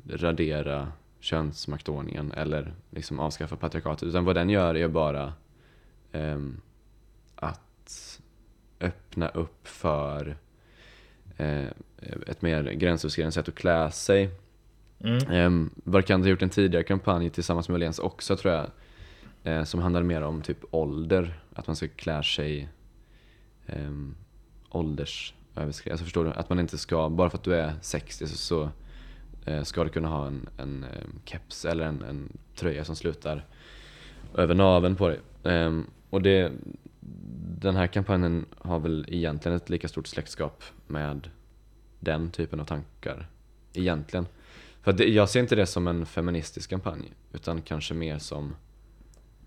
radera 0.09 0.91
könsmaktordningen 1.23 2.31
eller 2.31 2.73
liksom 2.89 3.19
avskaffa 3.19 3.55
patriarkatet. 3.55 4.07
Utan 4.07 4.25
vad 4.25 4.35
den 4.35 4.49
gör 4.49 4.75
är 4.75 4.87
bara 4.87 5.33
ehm, 6.11 6.61
att 7.35 8.19
öppna 8.79 9.27
upp 9.29 9.67
för 9.67 10.37
eh, 11.37 11.67
ett 12.27 12.41
mer 12.41 12.63
gränsöverskridande 12.63 13.31
sätt 13.31 13.47
att 13.47 13.55
klä 13.55 13.91
sig. 13.91 14.29
Mm. 14.99 15.31
Um, 15.31 15.69
Varkant 15.83 16.23
har 16.23 16.29
gjort 16.29 16.41
en 16.41 16.49
tidigare 16.49 16.83
kampanj 16.83 17.29
tillsammans 17.29 17.69
med 17.69 17.75
Åhléns 17.75 17.99
också 17.99 18.37
tror 18.37 18.53
jag. 18.53 18.69
Eh, 19.43 19.63
som 19.63 19.79
handlar 19.79 20.03
mer 20.03 20.21
om 20.21 20.41
typ 20.41 20.57
ålder. 20.71 21.39
Att 21.53 21.67
man 21.67 21.75
ska 21.75 21.87
klä 21.87 22.23
sig 22.23 22.69
um, 23.67 24.15
åldersöverskridande. 24.69 25.91
Alltså 25.91 26.03
förstår 26.03 26.25
du? 26.25 26.31
Att 26.31 26.49
man 26.49 26.59
inte 26.59 26.77
ska, 26.77 27.09
bara 27.09 27.29
för 27.29 27.37
att 27.37 27.43
du 27.43 27.55
är 27.55 27.73
60 27.81 28.27
så, 28.27 28.37
så 28.37 28.69
Eh, 29.45 29.63
ska 29.63 29.83
du 29.83 29.89
kunna 29.89 30.07
ha 30.07 30.27
en, 30.27 30.49
en 30.57 30.83
eh, 30.83 31.07
keps 31.25 31.65
eller 31.65 31.85
en, 31.85 32.03
en 32.03 32.37
tröja 32.55 32.85
som 32.85 32.95
slutar 32.95 33.45
över 34.35 34.55
naveln 34.55 34.95
på 34.95 35.07
dig. 35.09 35.19
Ehm, 35.43 35.85
och 36.09 36.21
det, 36.21 36.51
den 37.59 37.75
här 37.75 37.87
kampanjen 37.87 38.45
har 38.57 38.79
väl 38.79 39.05
egentligen 39.07 39.57
ett 39.57 39.69
lika 39.69 39.87
stort 39.87 40.07
släktskap 40.07 40.63
med 40.87 41.29
den 41.99 42.31
typen 42.31 42.59
av 42.59 42.65
tankar. 42.65 43.29
Egentligen. 43.73 44.25
För 44.81 44.93
det, 44.93 45.05
jag 45.05 45.29
ser 45.29 45.39
inte 45.39 45.55
det 45.55 45.65
som 45.65 45.87
en 45.87 46.05
feministisk 46.05 46.69
kampanj, 46.69 47.13
utan 47.33 47.61
kanske 47.61 47.93
mer 47.93 48.19
som 48.19 48.55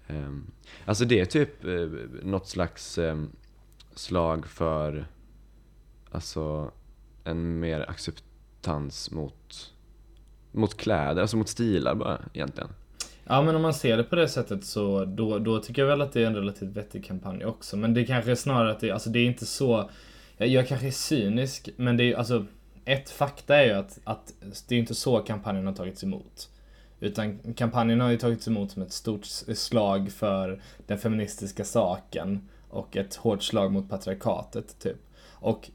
ehm, 0.06 0.46
Alltså 0.84 1.04
det 1.04 1.20
är 1.20 1.24
typ 1.24 1.64
eh, 1.64 1.88
något 2.22 2.48
slags 2.48 2.98
ehm, 2.98 3.30
slag 3.94 4.46
för 4.46 5.06
Alltså 6.10 6.70
en 7.24 7.60
mer 7.60 7.90
acceptans 7.90 9.10
mot 9.10 9.72
mot 10.56 10.76
kläder, 10.76 11.22
alltså 11.22 11.36
mot 11.36 11.48
stilar 11.48 11.94
bara 11.94 12.18
egentligen. 12.34 12.68
Ja 13.24 13.42
men 13.42 13.56
om 13.56 13.62
man 13.62 13.74
ser 13.74 13.96
det 13.96 14.04
på 14.04 14.16
det 14.16 14.28
sättet 14.28 14.64
så 14.64 15.04
då, 15.04 15.38
då 15.38 15.58
tycker 15.58 15.82
jag 15.82 15.88
väl 15.88 16.00
att 16.00 16.12
det 16.12 16.22
är 16.22 16.26
en 16.26 16.34
relativt 16.34 16.76
vettig 16.76 17.04
kampanj 17.04 17.44
också. 17.44 17.76
Men 17.76 17.94
det 17.94 18.00
är 18.00 18.04
kanske 18.04 18.36
snarare 18.36 18.70
att 18.70 18.80
det, 18.80 18.90
alltså 18.90 19.10
det 19.10 19.18
är 19.18 19.26
inte 19.26 19.46
så, 19.46 19.90
jag, 20.36 20.48
jag 20.48 20.68
kanske 20.68 20.86
är 20.86 20.90
cynisk 20.90 21.68
men 21.76 21.96
det 21.96 22.12
är 22.12 22.16
alltså 22.16 22.44
ett 22.84 23.10
fakta 23.10 23.56
är 23.56 23.64
ju 23.64 23.72
att, 23.72 23.98
att 24.04 24.32
det 24.68 24.74
är 24.74 24.78
inte 24.78 24.94
så 24.94 25.18
kampanjen 25.18 25.66
har 25.66 25.74
tagits 25.74 26.04
emot. 26.04 26.48
Utan 27.00 27.38
kampanjen 27.54 28.00
har 28.00 28.10
ju 28.10 28.16
tagits 28.16 28.48
emot 28.48 28.70
som 28.70 28.82
ett 28.82 28.92
stort 28.92 29.24
slag 29.54 30.12
för 30.12 30.62
den 30.86 30.98
feministiska 30.98 31.64
saken 31.64 32.48
och 32.68 32.96
ett 32.96 33.14
hårt 33.14 33.42
slag 33.42 33.72
mot 33.72 33.90
patriarkatet 33.90 34.78
typ. 34.78 34.96
Och 35.32 35.70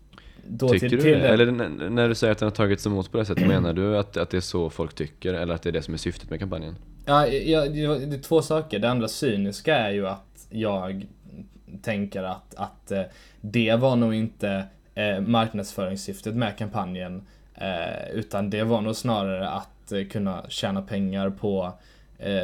då 0.48 0.70
Tycker 0.70 0.90
till, 0.90 0.98
du 0.98 1.04
till 1.04 1.12
det? 1.12 1.20
det- 1.20 1.28
Eller 1.28 1.52
när 1.90 2.10
du 2.10 2.16
säger 2.16 2.32
att 2.32 2.38
den 2.38 2.46
har 2.46 2.52
tagits 2.56 2.86
emot 2.86 3.12
på 3.12 3.18
det 3.18 3.26
sättet, 3.26 3.48
menar 3.48 3.74
du 3.74 3.98
att, 3.98 4.18
att 4.18 4.30
det 4.30 4.38
är 4.38 4.42
så 4.42 4.70
folk 4.70 4.94
tycker? 4.96 5.34
Eller 5.34 5.54
att 5.54 5.62
det 5.64 5.70
är 5.70 5.74
det 5.74 5.82
som 5.82 5.94
är 5.94 5.98
syftet 5.98 6.30
med 6.30 6.40
kampanjen? 6.40 6.76
Ja, 7.06 7.28
ja, 7.28 7.66
det 7.66 7.82
är 8.16 8.22
två 8.22 8.42
saker. 8.42 8.80
Det 8.80 8.90
andra 8.90 9.08
cyniska 9.08 9.76
är 9.78 9.92
ju 9.92 10.08
att 10.08 10.48
jag 10.50 11.06
tänker 11.82 12.24
att, 12.24 12.56
att 12.56 12.92
eh, 12.92 13.02
det 13.42 13.76
var 13.76 13.96
nog 13.96 14.14
inte 14.14 14.64
eh, 14.96 15.20
marknadsföringssyftet 15.22 16.36
med 16.36 16.58
kampanjen. 16.58 17.22
Eh, 17.56 18.10
utan 18.14 18.50
det 18.50 18.64
var 18.64 18.82
nog 18.82 18.96
snarare 18.96 19.50
att 19.50 19.94
kunna 20.12 20.44
tjäna 20.50 20.82
pengar 20.82 21.30
på 21.30 21.72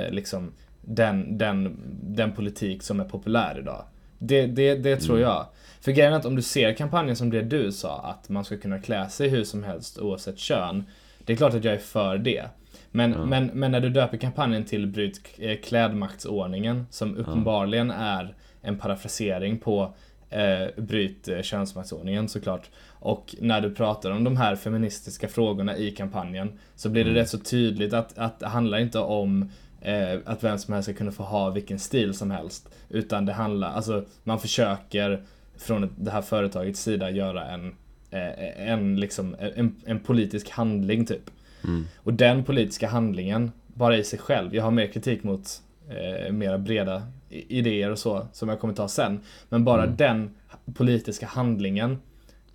liksom 0.10 0.51
den, 0.82 1.38
den, 1.38 1.77
den 2.04 2.32
politik 2.32 2.84
som 2.84 3.00
är 3.00 3.04
populär 3.04 3.58
idag. 3.60 3.84
Det, 4.19 4.45
det, 4.47 4.75
det 4.75 4.97
tror 4.97 5.15
Mm. 5.17 5.29
jag. 5.29 5.45
För 5.81 5.91
grejen 5.91 6.13
är 6.13 6.17
att 6.17 6.25
om 6.25 6.36
du 6.36 6.41
ser 6.41 6.74
kampanjen 6.74 7.15
som 7.15 7.29
det 7.29 7.41
du 7.41 7.71
sa, 7.71 8.00
att 8.01 8.29
man 8.29 8.45
ska 8.45 8.57
kunna 8.57 8.79
klä 8.79 9.09
sig 9.09 9.29
hur 9.29 9.43
som 9.43 9.63
helst 9.63 10.00
oavsett 10.00 10.38
kön. 10.39 10.83
Det 11.19 11.33
är 11.33 11.38
klart 11.38 11.53
att 11.53 11.63
jag 11.63 11.74
är 11.74 11.77
för 11.79 12.17
det. 12.17 12.43
Men, 12.91 13.12
Ja. 13.12 13.25
men, 13.25 13.45
men 13.53 13.71
när 13.71 13.79
du 13.79 13.89
döper 13.89 14.17
kampanjen 14.17 14.65
till 14.65 14.88
Bryt 14.88 15.21
eh, 15.38 15.57
klädmaktsordningen, 15.63 16.86
som 16.89 17.17
uppenbarligen 17.17 17.91
är 17.91 18.33
en 18.62 18.77
parafrasering 18.77 19.57
på 19.57 19.93
eh, 20.29 20.81
Bryt 20.83 21.27
eh, 21.27 21.41
könsmaktsordningen 21.41 22.27
såklart. 22.29 22.69
Och 23.00 23.36
när 23.41 23.62
du 23.62 23.75
pratar 23.75 24.12
om 24.12 24.24
de 24.24 24.38
här 24.38 24.55
feministiska 24.55 25.27
frågorna 25.27 25.77
i 25.77 25.91
kampanjen 25.91 26.59
så 26.75 26.89
blir 26.89 27.03
det 27.03 27.09
Mm. 27.09 27.19
rätt 27.21 27.29
så 27.29 27.38
tydligt 27.39 27.93
att, 27.93 28.17
att 28.17 28.39
det 28.39 28.47
handlar 28.47 28.77
inte 28.77 29.00
om 29.00 29.50
eh, 29.81 30.19
att 30.25 30.43
vem 30.43 30.57
som 30.57 30.74
helst 30.74 30.89
ska 30.89 30.98
kunna 30.98 31.12
få 31.12 31.24
ha 31.24 31.50
vilken 31.50 31.79
stil 31.79 32.13
som 32.13 32.31
helst. 32.31 32.69
Utan 32.89 33.25
det 33.25 33.34
handlar, 33.34 33.72
alltså 33.72 34.05
man 34.24 34.39
försöker 34.39 35.24
från 35.57 35.93
det 35.98 36.12
här 36.12 36.22
företagets 36.22 36.81
sida 36.81 37.10
göra 37.10 37.46
en, 37.46 37.75
eh, 38.12 38.69
en, 38.72 39.00
liksom, 39.00 39.36
en, 39.55 39.75
en 39.86 40.00
politisk 40.00 40.50
handling 40.50 41.05
typ. 41.05 41.29
Mm. 41.63 41.88
Och 41.98 42.13
den 42.13 42.43
politiska 42.43 42.88
handlingen, 42.88 43.51
bara 43.67 43.98
i 43.98 44.03
sig 44.03 44.19
själv, 44.19 44.55
jag 44.55 44.63
har 44.63 44.72
mer 44.72 44.88
kritik 44.88 45.24
mot 45.24 45.62
eh, 45.89 46.31
mera 46.31 46.57
breda 46.57 47.03
idéer 47.29 47.91
och 47.91 48.00
så, 48.00 48.27
som 48.34 48.50
jag 48.50 48.60
kommer 48.60 48.74
ta 48.74 48.88
sen. 48.88 49.19
Men 49.50 49.63
bara 49.63 49.84
Mm. 49.84 49.96
den 49.96 50.36
politiska 50.74 51.25
handlingen 51.25 51.91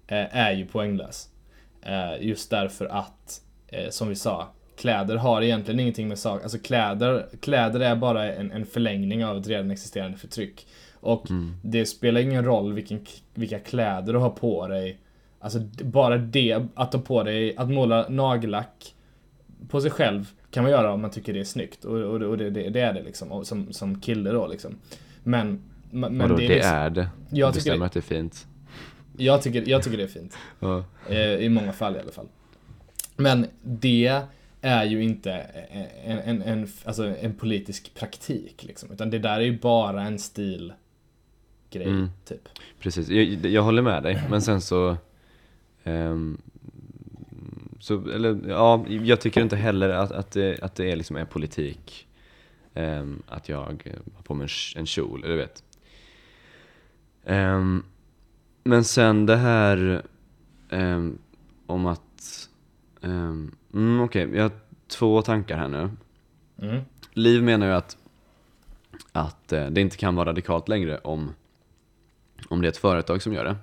eh, 0.06 0.36
är 0.36 0.52
ju 0.52 0.66
poänglös. 0.66 1.28
Eh, 1.82 2.26
just 2.26 2.50
därför 2.50 2.86
att, 2.86 3.40
eh, 3.68 3.90
som 3.90 4.08
vi 4.08 4.14
sa, 4.14 4.48
kläder 4.82 5.16
har 5.16 5.42
egentligen 5.42 5.80
ingenting 5.80 6.08
med 6.08 6.18
sak, 6.18 6.42
alltså 6.42 6.58
kläder, 6.58 7.26
kläder 7.40 7.80
är 7.80 7.96
bara 7.96 8.32
en, 8.34 8.50
en 8.52 8.66
förlängning 8.66 9.24
av 9.24 9.36
ett 9.36 9.46
redan 9.48 9.70
existerande 9.70 10.18
förtryck. 10.18 10.66
Och 11.00 11.30
Mm. 11.30 11.54
det 11.62 11.86
spelar 11.86 12.20
ingen 12.20 12.44
roll 12.44 12.72
vilken, 12.72 13.06
vilka 13.34 13.58
kläder 13.58 14.12
du 14.12 14.18
har 14.18 14.30
på 14.30 14.68
dig. 14.68 14.98
Alltså 15.40 15.58
bara 15.84 16.16
det, 16.18 16.62
att 16.74 16.92
ta 16.92 16.98
på 16.98 17.22
dig, 17.22 17.56
att 17.56 17.70
måla 17.70 18.06
nagellack 18.08 18.94
på 19.68 19.80
sig 19.80 19.90
själv 19.90 20.30
kan 20.50 20.62
man 20.62 20.72
göra 20.72 20.92
om 20.92 21.00
man 21.02 21.10
tycker 21.10 21.32
det 21.32 21.40
är 21.40 21.44
snyggt. 21.44 21.84
Och, 21.84 21.96
och, 21.98 22.22
och 22.22 22.38
det, 22.38 22.50
det, 22.50 22.70
det, 22.70 22.80
är 22.80 22.92
det 22.92 23.02
liksom, 23.02 23.44
som, 23.44 23.72
som 23.72 24.00
kille 24.00 24.30
då 24.30 24.46
liksom. 24.46 24.76
Men... 25.22 25.60
men 25.90 26.18
Vadå, 26.18 26.36
det, 26.36 26.44
är 26.44 26.48
det 26.48 26.54
liksom, 26.54 26.74
är 26.76 26.90
det? 26.90 27.08
Jag 27.30 27.52
det 27.54 27.60
tycker 27.60 27.78
det- 27.78 27.84
att 27.86 27.92
det 27.92 28.00
är 28.00 28.14
fint. 28.16 28.46
jag, 29.16 29.42
tycker, 29.42 29.68
jag 29.68 29.82
tycker 29.82 29.96
det 29.96 30.02
är 30.02 30.08
fint. 30.08 30.36
Ja. 30.60 30.84
Eh, 31.08 31.34
I 31.34 31.48
många 31.48 31.72
fall 31.72 31.96
i 31.96 31.98
alla 32.00 32.12
fall. 32.12 32.26
Men 33.16 33.46
det 33.62 34.20
är 34.64 34.84
ju 34.84 35.02
inte 35.02 35.32
en, 35.32 36.18
en, 36.18 36.42
en, 36.42 36.68
alltså 36.84 37.16
en 37.16 37.34
politisk 37.34 37.94
praktik 37.94 38.62
liksom. 38.64 38.90
Utan 38.92 39.10
det 39.10 39.18
där 39.18 39.36
är 39.36 39.40
ju 39.44 39.58
bara 39.58 40.02
en 40.02 40.18
stilgrej, 40.18 40.74
Mm. 41.74 42.08
typ. 42.24 42.48
Precis, 42.80 43.08
jag, 43.08 43.24
jag 43.46 43.62
håller 43.62 43.82
med 43.82 44.02
dig, 44.02 44.22
men 44.30 44.42
sen 44.42 44.60
så... 44.60 44.96
ehm, 45.84 46.40
så 47.80 48.08
eller, 48.10 48.40
ja, 48.48 48.84
jag 48.88 49.20
tycker 49.20 49.42
inte 49.42 49.56
heller 49.56 49.88
att, 49.88 50.12
att, 50.12 50.30
det, 50.30 50.58
att 50.62 50.74
det 50.74 50.90
är, 50.92 50.96
liksom 50.96 51.16
är 51.16 51.24
politik. 51.24 52.06
ehm, 52.74 53.22
att 53.28 53.48
jag 53.48 53.58
har 54.14 54.22
på 54.22 54.34
mig 54.34 54.48
en, 54.74 54.80
en 54.80 54.86
kjol, 54.86 55.24
eller 55.24 55.36
vet. 55.36 55.64
Ehm, 57.24 57.84
men 58.64 58.84
sen 58.84 59.26
det 59.26 59.36
här 59.36 60.02
om 61.66 61.86
att... 61.86 62.48
Um, 63.02 63.56
mm, 63.74 64.00
Okej, 64.00 64.30
jag 64.34 64.42
har 64.42 64.52
två 64.88 65.22
tankar 65.22 65.56
här 65.56 65.68
nu. 65.68 65.90
Mm. 66.62 66.82
Liv 67.12 67.42
menar 67.42 67.66
ju 67.66 67.72
att, 67.72 67.96
att 69.12 69.52
eh, 69.52 69.66
det 69.66 69.80
inte 69.80 69.96
kan 69.96 70.14
vara 70.14 70.28
radikalt 70.28 70.68
längre 70.68 70.98
om, 70.98 71.34
om 72.48 72.62
det 72.62 72.66
är 72.68 72.70
ett 72.70 72.76
företag 72.76 73.22
som 73.22 73.32
gör 73.32 73.44
det. 73.44 73.56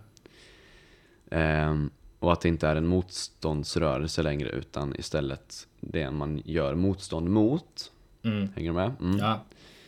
Ehm, 1.31 1.89
och 2.19 2.33
att 2.33 2.41
det 2.41 2.49
inte 2.49 2.67
är 2.67 2.75
en 2.75 2.87
motståndsrörelse 2.87 4.23
längre 4.23 4.49
utan 4.49 4.95
istället 4.95 5.67
det 5.79 6.11
man 6.11 6.41
gör 6.45 6.75
motstånd 6.75 7.29
mot. 7.29 7.91
Mm. 8.23 8.49
Hänger 8.55 8.69
du 8.69 8.75
med? 8.75 8.91
Mm. 9.01 9.17
Ja, 9.17 9.39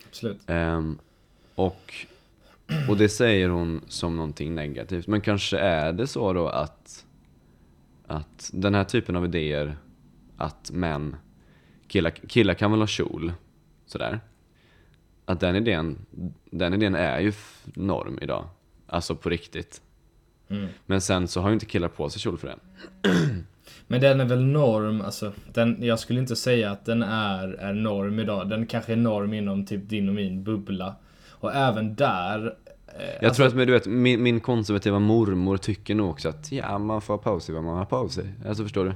absolut. 0.08 0.40
Ehm, 0.46 0.98
och, 1.54 1.94
och 2.88 2.96
det 2.96 3.08
säger 3.08 3.48
hon 3.48 3.80
som 3.88 4.16
någonting 4.16 4.54
negativt. 4.54 5.06
Men 5.06 5.20
kanske 5.20 5.58
är 5.58 5.92
det 5.92 6.06
så 6.06 6.32
då 6.32 6.48
att, 6.48 7.04
att 8.06 8.50
den 8.52 8.74
här 8.74 8.84
typen 8.84 9.16
av 9.16 9.24
idéer, 9.24 9.76
att 10.36 10.70
män, 10.70 11.16
killar, 11.88 12.10
killar 12.10 12.54
kan 12.54 12.70
väl 12.70 12.80
ha 12.80 12.86
kjol, 12.86 13.32
sådär. 13.86 14.20
Att 15.24 15.40
den 15.40 15.56
idén, 15.56 15.98
den 16.50 16.74
idén 16.74 16.94
är 16.94 17.20
ju 17.20 17.32
norm 17.64 18.18
idag. 18.22 18.44
Alltså 18.86 19.16
på 19.16 19.28
riktigt. 19.28 19.82
Mm. 20.48 20.68
Men 20.86 21.00
sen 21.00 21.28
så 21.28 21.40
har 21.40 21.48
ju 21.48 21.54
inte 21.54 21.66
killar 21.66 21.88
på 21.88 22.10
sig 22.10 22.20
kjol 22.20 22.38
för 22.38 22.48
det. 22.48 22.58
Men 23.86 24.00
den 24.00 24.20
är 24.20 24.24
väl 24.24 24.44
norm, 24.44 25.00
alltså. 25.00 25.32
Den, 25.52 25.76
jag 25.80 25.98
skulle 25.98 26.20
inte 26.20 26.36
säga 26.36 26.70
att 26.70 26.84
den 26.84 27.02
är, 27.02 27.48
är 27.48 27.72
norm 27.72 28.18
idag. 28.18 28.48
Den 28.48 28.66
kanske 28.66 28.92
är 28.92 28.96
norm 28.96 29.34
inom 29.34 29.66
typ 29.66 29.88
din 29.88 30.08
och 30.08 30.14
min 30.14 30.44
bubbla. 30.44 30.94
Och 31.28 31.54
även 31.54 31.94
där... 31.94 32.54
Eh, 32.98 33.04
Jag 33.04 33.24
alltså, 33.24 33.34
tror 33.34 33.46
att 33.46 33.54
men 33.54 33.66
du 33.66 33.72
vet, 33.72 33.86
min, 33.86 34.22
min 34.22 34.40
konservativa 34.40 34.98
mormor 34.98 35.56
tycker 35.56 35.94
nog 35.94 36.10
också 36.10 36.28
att 36.28 36.52
ja, 36.52 36.78
man 36.78 37.00
får 37.00 37.14
ha 37.14 37.18
på 37.18 37.40
sig 37.40 37.54
vad 37.54 37.64
man 37.64 37.78
har 37.78 37.84
på 37.84 38.08
sig. 38.08 38.24
Alltså 38.46 38.62
förstår 38.62 38.84
du? 38.84 38.94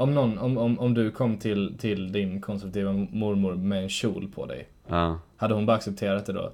om, 0.00 0.14
någon, 0.14 0.38
om, 0.38 0.58
om, 0.58 0.78
om 0.78 0.94
du 0.94 1.10
kom 1.10 1.36
till, 1.38 1.74
till 1.78 2.12
din 2.12 2.40
konservativa 2.40 2.92
mormor 2.92 3.54
med 3.54 3.82
en 3.82 3.88
kjol 3.88 4.28
på 4.34 4.46
dig. 4.46 4.68
Ja. 4.86 5.18
Hade 5.36 5.54
hon 5.54 5.66
bara 5.66 5.76
accepterat 5.76 6.26
det 6.26 6.32
då? 6.32 6.52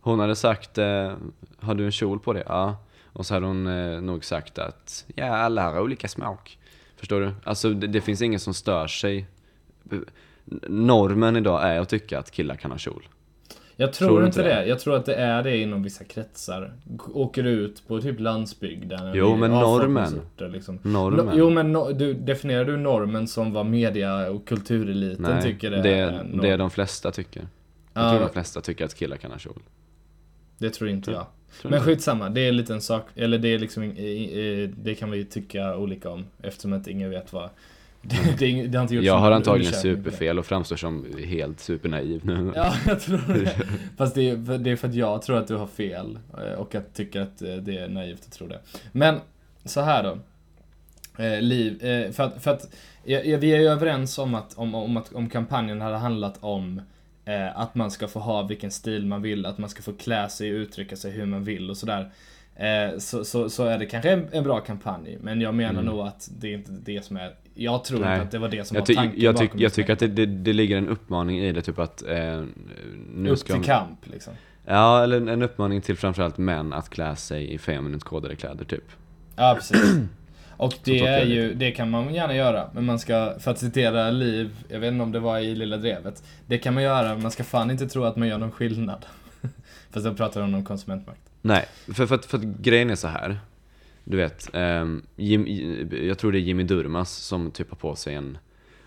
Hon 0.00 0.20
hade 0.20 0.36
sagt, 0.36 0.78
eh, 0.78 1.12
har 1.58 1.74
du 1.74 1.84
en 1.84 1.92
kjol 1.92 2.20
på 2.20 2.32
dig? 2.32 2.42
Ja. 2.46 2.76
Och 3.12 3.26
så 3.26 3.34
hade 3.34 3.46
hon 3.46 3.66
eh, 3.66 4.00
nog 4.00 4.24
sagt 4.24 4.58
att, 4.58 5.04
ja 5.14 5.26
alla 5.26 5.62
har 5.62 5.80
olika 5.80 6.08
smak. 6.08 6.58
Förstår 6.96 7.20
du? 7.20 7.32
Alltså 7.44 7.70
det, 7.70 7.86
det 7.86 8.00
finns 8.00 8.22
ingen 8.22 8.40
som 8.40 8.54
stör 8.54 8.86
sig. 8.86 9.26
Normen 10.68 11.36
idag 11.36 11.62
är 11.62 11.80
att 11.80 11.88
tycka 11.88 12.18
att 12.18 12.30
killar 12.30 12.56
kan 12.56 12.70
ha 12.70 12.78
kjol. 12.78 13.08
Jag 13.76 13.92
tror, 13.92 14.08
Tror 14.08 14.26
inte 14.26 14.42
det. 14.42 14.48
det? 14.48 14.66
Jag 14.66 14.78
tror 14.80 14.96
att 14.96 15.04
det 15.06 15.14
är 15.14 15.42
det 15.42 15.56
inom 15.58 15.82
vissa 15.82 16.04
kretsar. 16.04 16.72
Åker 17.14 17.44
ut 17.44 17.82
på 17.88 18.00
typ 18.00 18.20
landsbygden. 18.20 19.12
Jo, 19.14 19.36
men 19.36 19.50
normen. 19.50 20.20
Liksom. 20.38 20.78
Normen. 20.82 21.26
No, 21.26 21.32
jo 21.34 21.50
men 21.50 21.72
no, 21.72 21.92
du, 21.92 22.14
definierar 22.14 22.64
du 22.64 22.76
normen 22.76 23.28
som 23.28 23.52
vad 23.52 23.66
media 23.66 24.30
och 24.30 24.48
kultureliten 24.48 25.22
Nej, 25.30 25.42
tycker 25.42 25.70
det, 25.70 25.82
det, 25.82 25.90
är 25.90 26.12
norm? 26.12 26.40
det 26.40 26.48
är 26.48 26.58
de 26.58 26.70
flesta 26.70 27.10
tycker. 27.10 27.46
Jag 27.92 28.04
Ja, 28.04 28.10
tror 28.10 28.20
de 28.20 28.32
flesta 28.32 28.60
tycker 28.60 28.84
att 28.84 28.94
killar 28.94 29.16
kan 29.16 29.30
ha 29.30 29.38
kjol. 29.38 29.62
det 30.58 30.70
tror 30.70 30.90
inte 30.90 31.10
jag. 31.10 31.26
Tror 31.60 31.70
Men 31.70 31.80
skitsamma, 31.80 32.28
det 32.28 32.40
är 32.40 32.48
en 32.48 32.56
liten 32.56 32.80
sak, 32.80 33.06
eller 33.14 33.38
det 33.38 33.48
är 33.48 33.58
liksom, 33.58 33.94
det 34.76 34.94
kan 34.94 35.10
vi 35.10 35.24
tycka 35.24 35.76
olika 35.76 36.10
om 36.10 36.24
eftersom 36.42 36.72
att 36.72 36.86
ingen 36.88 37.10
vet 37.10 37.32
vad 37.32 37.48
det, 38.04 38.38
det, 38.38 38.46
är 38.60 38.68
det 38.68 38.78
har 38.78 38.82
inte 38.82 38.94
gjorts 38.94 39.06
Jag 39.06 39.18
har 39.18 39.30
antagligen 39.30 39.72
superfel 39.72 40.38
och 40.38 40.46
framstår 40.46 40.76
som 40.76 41.06
helt 41.26 41.60
supernaiv 41.60 42.20
nu. 42.26 42.52
Ja, 42.56 42.74
jag 42.86 43.00
tror 43.00 43.34
det. 43.34 43.50
Fast 43.96 44.14
det 44.14 44.30
är, 44.30 44.44
för- 44.44 44.58
det 44.58 44.70
är 44.70 44.76
för 44.76 44.88
att 44.88 44.94
jag 44.94 45.22
tror 45.22 45.38
att 45.38 45.48
du 45.48 45.56
har 45.56 45.66
fel 45.66 46.18
eh, 46.38 46.52
och 46.58 46.74
att 46.74 46.94
tycker 46.94 47.20
att 47.20 47.42
eh, 47.42 47.54
det 47.56 47.78
är 47.78 47.88
naivt 47.88 48.20
att 48.26 48.32
tro 48.32 48.46
det. 48.46 48.58
Men, 48.92 49.20
så 49.64 49.80
här 49.80 50.02
då. 50.02 50.18
Eh, 51.24 51.40
liv, 51.42 51.84
eh, 51.84 52.10
för 52.12 52.22
att, 52.24 52.42
för 52.42 52.50
att 52.50 52.74
ja, 53.04 53.18
ja, 53.18 53.38
vi 53.38 53.52
är 53.52 53.58
ju 53.60 53.66
överens 53.68 54.18
om 54.18 54.34
att 54.34 54.54
om, 54.58 54.74
om, 54.74 54.96
att, 54.96 55.12
om 55.12 55.28
kampanjen 55.28 55.80
hade 55.80 55.96
handlat 55.96 56.38
om 56.40 56.80
eh, 57.24 57.58
att 57.60 57.74
man 57.74 57.90
ska 57.90 58.08
få 58.08 58.20
ha 58.20 58.42
vilken 58.42 58.70
stil 58.70 59.06
man 59.06 59.22
vill, 59.22 59.46
att 59.46 59.58
man 59.58 59.70
ska 59.70 59.82
få 59.82 59.92
klä 59.92 60.28
sig 60.28 60.52
och 60.52 60.56
uttrycka 60.56 60.96
sig 60.96 61.10
hur 61.10 61.26
man 61.26 61.44
vill 61.44 61.70
och 61.70 61.76
sådär. 61.76 62.10
Eh, 62.56 62.98
så, 62.98 63.24
så, 63.24 63.50
så 63.50 63.64
är 63.64 63.78
det 63.78 63.86
kanske 63.86 64.10
en, 64.10 64.28
en 64.32 64.44
bra 64.44 64.60
kampanj, 64.60 65.18
men 65.20 65.40
jag 65.40 65.54
menar 65.54 65.80
Mm. 65.80 65.84
nog 65.84 66.00
att 66.06 66.30
det 66.38 66.48
är 66.48 66.54
inte 66.54 66.72
det 66.72 67.04
som 67.04 67.16
är... 67.16 67.34
Jag 67.54 67.84
tror 67.84 68.00
Nej. 68.00 68.12
inte 68.12 68.24
att 68.24 68.30
det 68.30 68.38
var 68.38 68.48
det 68.48 68.64
som 68.64 68.74
Jag, 68.74 68.80
var 68.82 68.86
ty 68.86 68.94
tanken 68.94 69.20
jag, 69.20 69.36
tyck 69.36 69.48
bakom 69.50 69.60
jag 69.60 69.72
tycker 69.72 69.92
att 69.92 69.98
det, 69.98 70.06
det, 70.08 70.26
det 70.26 70.52
ligger 70.52 70.76
en 70.78 70.88
uppmaning 70.88 71.38
i 71.38 71.52
det, 71.52 71.62
typ 71.62 71.78
att 71.78 72.02
eh, 72.02 72.44
nu 73.14 73.30
Upp 73.30 73.38
ska 73.38 73.52
till 73.52 73.62
de- 73.62 73.66
kamp 73.66 73.98
liksom. 74.02 74.32
Ja, 74.66 75.02
eller 75.02 75.16
en- 75.16 75.28
en 75.28 75.42
uppmaning 75.42 75.80
till 75.80 75.96
framförallt 75.96 76.38
män 76.38 76.72
att 76.72 76.90
klä 76.90 77.16
sig 77.16 77.54
i 77.54 77.58
feminint 77.58 78.04
kodade 78.04 78.36
kläder 78.36 78.64
typ. 78.64 78.84
Ja, 79.36 79.54
precis. 79.58 79.94
Och 80.56 80.74
det 80.84 80.98
är 81.00 81.24
ju, 81.24 81.54
det 81.54 81.70
kan 81.70 81.90
man 81.90 82.14
gärna 82.14 82.34
göra. 82.34 82.70
Men 82.74 82.84
man 82.84 82.98
ska, 82.98 83.34
för 83.40 83.50
att 83.50 83.58
citera 83.58 84.10
Liv, 84.10 84.50
jag 84.68 84.80
vet 84.80 84.92
inte 84.92 85.02
om 85.02 85.12
det 85.12 85.20
var 85.20 85.38
i 85.38 85.54
Lilla 85.54 85.76
Drevet. 85.76 86.22
Det 86.46 86.58
kan 86.58 86.74
man 86.74 86.82
göra, 86.82 87.08
men 87.08 87.22
man 87.22 87.30
ska 87.30 87.44
fan 87.44 87.70
inte 87.70 87.88
tro 87.88 88.04
att 88.04 88.16
man 88.16 88.28
gör 88.28 88.38
någon 88.38 88.50
skillnad. 88.52 89.06
Fast 89.90 90.06
då 90.06 90.14
pratar 90.14 90.40
om 90.42 90.64
konsumentmakt. 90.64 91.20
Nej, 91.42 91.64
för, 91.86 92.06
för, 92.06 92.18
för 92.18 92.38
att 92.38 92.44
grejen 92.44 92.90
är 92.90 92.94
så 92.94 93.08
här. 93.08 93.38
Du 94.04 94.16
vet, 94.16 94.50
ehm, 94.52 95.02
Jim, 95.16 95.46
jag 95.90 96.18
tror 96.18 96.32
det 96.32 96.38
är 96.38 96.40
Jimmy 96.40 96.62
Durmas 96.62 97.12
som 97.12 97.50
typ 97.50 97.70
har 97.70 97.76
på 97.76 97.96
sig 97.96 98.14
en 98.14 98.38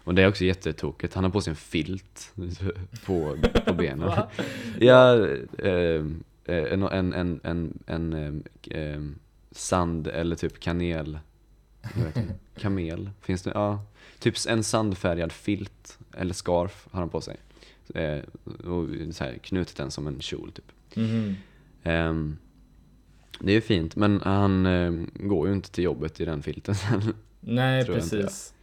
och 0.08 0.16
det 0.16 0.24
är 0.24 0.28
också 0.28 0.46
jättetokigt, 0.46 1.14
han 1.14 1.24
har 1.24 1.32
på 1.32 1.42
sig 1.42 1.52
en 1.52 1.56
filt 1.56 2.34
på, 3.06 3.38
på 3.66 3.74
benen. 3.78 4.12
Ja, 4.80 5.28
eh, 5.58 6.04
en, 6.46 6.84
en, 6.84 7.14
en, 7.14 7.40
en, 7.44 7.80
en 7.86 8.44
ehm, 8.72 9.16
sand 9.52 10.08
eller 10.08 10.36
typ 10.36 10.60
kanel, 10.60 11.20
jag 11.82 12.04
vet 12.04 12.18
inte, 12.18 12.34
kamel, 12.60 13.10
finns 13.22 13.44
det? 13.44 13.52
Ja, 13.54 13.86
typ 14.20 14.36
en 14.48 14.64
sandfärgad 14.64 15.32
filt 15.32 16.00
eller 16.14 16.34
scarf 16.34 16.88
har 16.92 17.00
han 17.00 17.10
på 17.10 17.22
sig. 17.22 17.38
Eh, 17.94 18.20
och 18.72 18.88
så 19.12 19.24
här, 19.24 19.38
knutit 19.44 19.78
den 19.78 19.92
som 19.92 20.08
en 20.08 20.22
kjol 20.22 20.52
typ. 20.52 20.72
Mhm. 20.96 21.36
Ehm, 21.84 22.38
det 23.40 23.52
är 23.52 23.62
fint, 23.62 23.96
men 23.96 24.22
han 24.22 24.66
ehm, 24.66 25.12
går 25.14 25.48
ju 25.48 25.54
inte 25.54 25.72
till 25.72 25.84
jobbet 25.84 26.20
i 26.20 26.26
den 26.26 26.44
filten 26.44 26.76
sen. 26.76 27.14
Nej, 27.40 27.86
precis. 27.86 28.54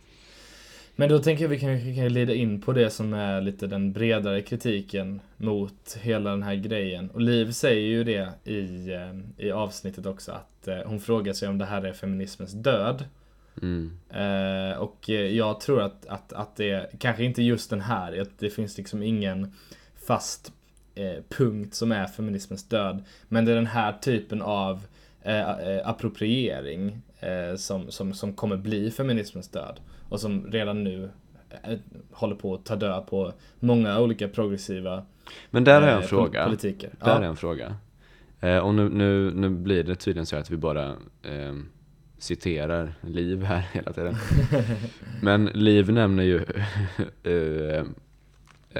Men 0.96 1.08
då 1.08 1.18
tänker 1.18 1.44
jag 1.44 1.48
vi 1.48 1.58
kan, 1.58 1.76
vi 1.76 1.96
kan 1.96 2.08
lida 2.08 2.34
in 2.34 2.60
på 2.60 2.72
det 2.72 2.90
som 2.90 3.14
är 3.14 3.40
lite 3.40 3.66
den 3.66 3.92
bredare 3.92 4.42
kritiken 4.42 5.20
mot 5.36 5.98
hela 6.00 6.30
den 6.30 6.42
här 6.42 6.54
grejen. 6.54 7.10
Och 7.10 7.20
Liv 7.20 7.52
säger 7.52 7.88
ju 7.88 8.04
det 8.04 8.28
i, 8.44 8.92
eh, 8.92 9.46
i 9.46 9.50
avsnittet 9.50 10.06
också, 10.06 10.32
att 10.32 10.68
eh, 10.68 10.78
hon 10.86 11.00
frågar 11.00 11.32
sig 11.32 11.48
om 11.48 11.58
det 11.58 11.64
här 11.64 11.82
är 11.82 11.92
feminismens 11.92 12.52
död. 12.52 13.04
Mm. 13.62 13.98
Eh, 14.10 14.78
och 14.78 15.10
eh, 15.10 15.36
jag 15.36 15.60
tror 15.60 15.82
att, 15.82 16.06
att, 16.06 16.32
att 16.32 16.56
det, 16.56 16.90
kanske 16.98 17.24
inte 17.24 17.42
just 17.42 17.70
den 17.70 17.80
här, 17.80 18.20
att 18.20 18.38
det 18.38 18.50
finns 18.50 18.78
liksom 18.78 19.02
ingen 19.02 19.52
fast 20.06 20.48
eh, 20.48 20.63
punkt 21.28 21.74
som 21.74 21.92
är 21.92 22.06
feminismens 22.06 22.68
död. 22.68 23.04
Men 23.28 23.44
det 23.44 23.52
är 23.52 23.56
den 23.56 23.66
här 23.66 23.92
typen 23.92 24.42
av 24.42 24.86
eh, 25.22 25.50
eh, 25.50 25.88
appropriering 25.88 27.02
eh, 27.20 27.56
som, 27.56 27.90
som, 27.90 28.14
som 28.14 28.32
kommer 28.32 28.56
bli 28.56 28.90
feminismens 28.90 29.48
död. 29.48 29.80
Och 30.08 30.20
som 30.20 30.46
redan 30.52 30.84
nu 30.84 31.10
eh, 31.62 31.78
håller 32.12 32.34
på 32.36 32.54
att 32.54 32.64
ta 32.64 32.76
död 32.76 33.06
på 33.06 33.32
många 33.60 34.00
olika 34.00 34.28
progressiva 34.28 35.04
Men 35.50 35.64
där 35.64 35.80
har 35.80 35.88
jag 35.88 35.96
en 35.96 36.02
eh, 36.02 36.08
fråga. 36.08 36.40
pol- 36.42 36.46
politiker. 36.48 36.90
Där 37.00 37.10
Ja. 37.10 37.18
är 37.18 37.22
en 37.22 37.36
fråga. 37.36 37.76
Eh, 38.40 38.58
och 38.58 38.74
nu, 38.74 38.88
nu, 38.88 39.30
nu 39.34 39.50
blir 39.50 39.82
det 39.84 39.94
tydligen 39.94 40.26
så 40.26 40.36
att 40.36 40.50
vi 40.50 40.56
bara 40.56 40.96
ehm, 41.22 41.68
citerar 42.18 42.94
Liv 43.00 43.42
här 43.42 43.58
hela 43.72 43.92
tiden. 43.92 44.14
Men 45.22 45.44
Liv 45.44 45.92
nämner 45.92 46.22
ju 46.22 46.36
eh, 47.22 47.84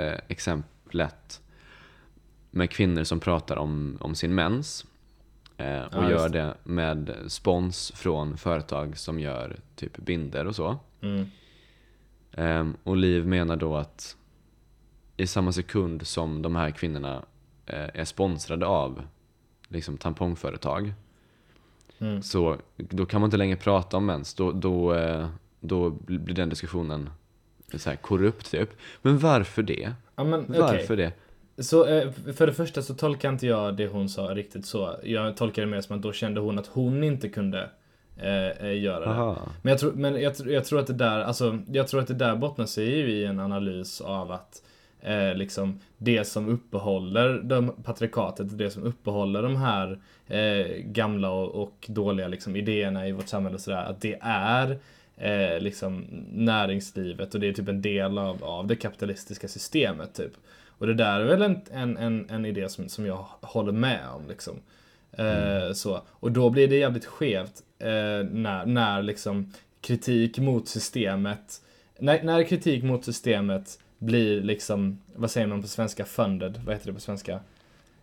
eh, 0.02 0.18
exemplet 0.28 1.40
med 2.54 2.70
kvinnor 2.70 3.04
som 3.04 3.20
pratar 3.20 3.56
om, 3.56 3.98
om 4.00 4.14
sin 4.14 4.34
mens. 4.34 4.86
Eh, 5.56 5.82
och 5.82 6.04
Ja, 6.04 6.10
gör 6.10 6.28
det 6.28 6.54
med 6.64 7.14
spons 7.26 7.92
från 7.94 8.36
företag 8.36 8.98
som 8.98 9.20
gör 9.20 9.56
typ 9.76 9.96
binder 9.96 10.46
och 10.46 10.56
så. 10.56 10.76
Mm. 11.00 11.26
Ehm, 12.32 12.76
och 12.82 12.96
Liv 12.96 13.26
menar 13.26 13.56
då 13.56 13.76
att 13.76 14.16
i 15.16 15.26
samma 15.26 15.52
sekund 15.52 16.06
som 16.06 16.42
de 16.42 16.56
här 16.56 16.70
kvinnorna 16.70 17.22
eh, 17.66 17.88
är 17.94 18.04
sponsrade 18.04 18.66
av 18.66 19.02
liksom 19.68 19.96
tampongföretag 19.98 20.92
Mm. 21.98 22.22
så 22.22 22.56
då 22.76 23.06
kan 23.06 23.20
man 23.20 23.28
inte 23.28 23.36
längre 23.36 23.56
prata 23.56 23.96
om 23.96 24.06
mens. 24.06 24.34
Då, 24.34 24.52
då, 24.52 24.94
eh, 24.94 25.28
då 25.60 25.90
blir 25.90 26.34
den 26.34 26.48
diskussionen 26.48 27.10
så 27.74 27.90
här 27.90 27.96
korrupt 27.96 28.50
typ. 28.50 28.70
Men 29.02 29.18
varför 29.18 29.62
det? 29.62 29.94
Ja, 30.16 30.24
men. 30.24 30.44
Varför 30.48 30.96
det? 30.96 31.12
Så 31.58 31.86
eh, 31.86 32.10
för 32.10 32.46
det 32.46 32.52
första 32.52 32.82
så 32.82 32.94
tolkar 32.94 33.28
inte 33.28 33.46
jag 33.46 33.76
det 33.76 33.86
hon 33.86 34.08
sa 34.08 34.22
riktigt 34.22 34.66
så. 34.66 34.96
Jag 35.02 35.36
tolkar 35.36 35.62
det 35.62 35.68
mer 35.68 35.80
som 35.80 35.96
att 35.96 36.02
då 36.02 36.12
kände 36.12 36.40
hon 36.40 36.58
att 36.58 36.66
hon 36.66 37.04
inte 37.04 37.28
kunde 37.28 37.70
eh, 38.16 38.48
eh, 38.48 38.82
göra 38.82 39.00
det. 39.00 39.06
Aha. 39.06 39.38
Men, 39.62 39.70
jag 39.70 39.80
tror, 39.80 39.92
men 39.92 40.20
jag, 40.22 40.34
jag 40.46 40.64
tror 40.64 40.80
att 40.80 40.86
det 40.86 40.92
där, 40.92 41.20
alltså, 41.20 41.58
jag 41.72 41.88
tror 41.88 42.00
att 42.00 42.08
det 42.08 42.14
där 42.14 42.36
bottnar 42.36 42.66
sig 42.66 42.98
ju 42.98 43.10
i 43.10 43.24
en 43.24 43.40
analys 43.40 44.00
av 44.00 44.32
att 44.32 44.62
eh, 45.00 45.34
liksom 45.34 45.80
det 45.98 46.24
som 46.24 46.48
uppehåller 46.48 47.40
de, 47.42 47.72
patriarkatet, 47.84 48.58
det 48.58 48.70
som 48.70 48.82
uppehåller 48.82 49.42
de 49.42 49.56
här 49.56 49.98
eh, 50.26 50.66
gamla 50.84 51.30
och, 51.30 51.62
och 51.62 51.86
dåliga 51.88 52.28
liksom, 52.28 52.56
idéerna 52.56 53.08
i 53.08 53.12
vårt 53.12 53.28
samhälle 53.28 53.54
och 53.54 53.60
sådär, 53.60 53.84
att 53.84 54.00
det 54.00 54.18
är 54.20 54.78
eh, 55.16 55.60
liksom 55.60 56.04
näringslivet 56.32 57.34
och 57.34 57.40
det 57.40 57.48
är 57.48 57.52
typ 57.52 57.68
en 57.68 57.82
del 57.82 58.18
av, 58.18 58.44
av 58.44 58.66
det 58.66 58.76
kapitalistiska 58.76 59.48
systemet 59.48 60.14
typ. 60.14 60.32
Och 60.84 60.88
det 60.88 61.04
där 61.04 61.20
är 61.20 61.24
väl 61.24 61.42
en, 61.42 61.60
en, 61.72 61.96
en, 61.96 62.30
en 62.30 62.46
idé 62.46 62.68
som, 62.68 62.88
som 62.88 63.06
jag 63.06 63.26
håller 63.40 63.72
med 63.72 64.00
om 64.14 64.28
liksom. 64.28 64.54
Eh, 65.12 65.72
så. 65.72 66.02
Och 66.08 66.32
då 66.32 66.50
blir 66.50 66.68
det 66.68 66.76
jävligt 66.76 67.04
skevt 67.04 67.62
eh, 67.78 67.88
när, 68.30 68.66
när 68.66 69.02
liksom 69.02 69.52
kritik 69.80 70.38
mot 70.38 70.68
systemet 70.68 71.60
när, 71.98 72.22
när 72.22 72.42
kritik 72.42 72.84
mot 72.84 73.04
systemet 73.04 73.78
blir 73.98 74.42
liksom, 74.42 74.98
vad 75.14 75.30
säger 75.30 75.46
man 75.46 75.62
på 75.62 75.68
svenska, 75.68 76.04
funded, 76.04 76.60
vad 76.64 76.74
heter 76.74 76.86
det 76.86 76.92
på 76.92 77.00
svenska? 77.00 77.40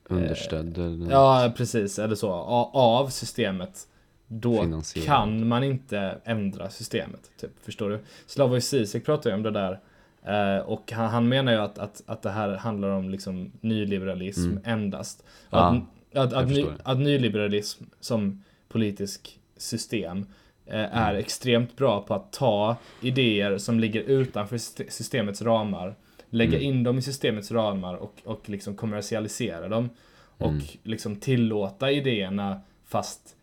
Understödd 0.08 0.78
eller 0.78 1.12
Ja, 1.12 1.54
precis, 1.58 2.00
eller 2.00 2.16
så, 2.16 2.32
av 2.74 3.08
systemet. 3.08 3.88
Då 4.28 4.82
kan 5.06 5.48
man 5.48 5.64
inte 5.64 6.18
ändra 6.24 6.70
systemet, 6.70 7.32
typ, 7.40 7.52
förstår 7.64 7.90
du? 7.90 8.00
Slavoj 8.26 8.62
Zizek 8.62 9.06
pratar 9.06 9.30
ju 9.30 9.36
om 9.36 9.44
det 9.44 9.52
där. 9.52 9.80
Eh, 10.26 10.58
Och 10.58 10.92
han, 10.92 11.10
han 11.10 11.28
menar 11.30 11.52
ju 11.52 11.58
att, 11.58 11.78
att, 11.80 12.04
att 12.06 12.22
det 12.22 12.30
här 12.32 12.50
handlar 12.58 12.90
om 12.90 13.10
liksom 13.10 13.52
nyliberalism 13.62 14.50
Mm. 14.52 14.62
endast. 14.66 15.24
Ja, 15.50 15.82
att, 16.14 16.18
att, 16.18 16.34
att, 16.34 16.50
ny, 16.50 16.66
att 16.84 17.00
nyliberalism 17.00 17.84
som 18.00 18.44
politisk 18.70 19.40
system 19.58 20.26
eh, 20.66 20.98
är 20.98 21.16
extremt 21.16 21.76
bra 21.78 22.02
på 22.02 22.14
att 22.14 22.32
ta 22.34 22.76
idéer 23.02 23.58
som 23.58 23.80
ligger 23.80 24.02
utanför 24.02 24.58
syste- 24.58 24.90
systemets 24.90 25.42
ramar, 25.42 25.96
lägga 26.30 26.58
Mm. 26.58 26.70
in 26.70 26.84
dem 26.84 26.98
i 26.98 27.02
systemets 27.02 27.52
ramar 27.52 27.96
och, 27.96 28.14
och 28.24 28.50
liksom 28.50 28.76
kommersialisera 28.76 29.68
dem. 29.68 29.90
Och 30.38 30.48
Mm. 30.52 30.64
liksom 30.84 31.16
tillåta 31.16 31.92
idéerna 31.92 32.62
fast 32.86 33.36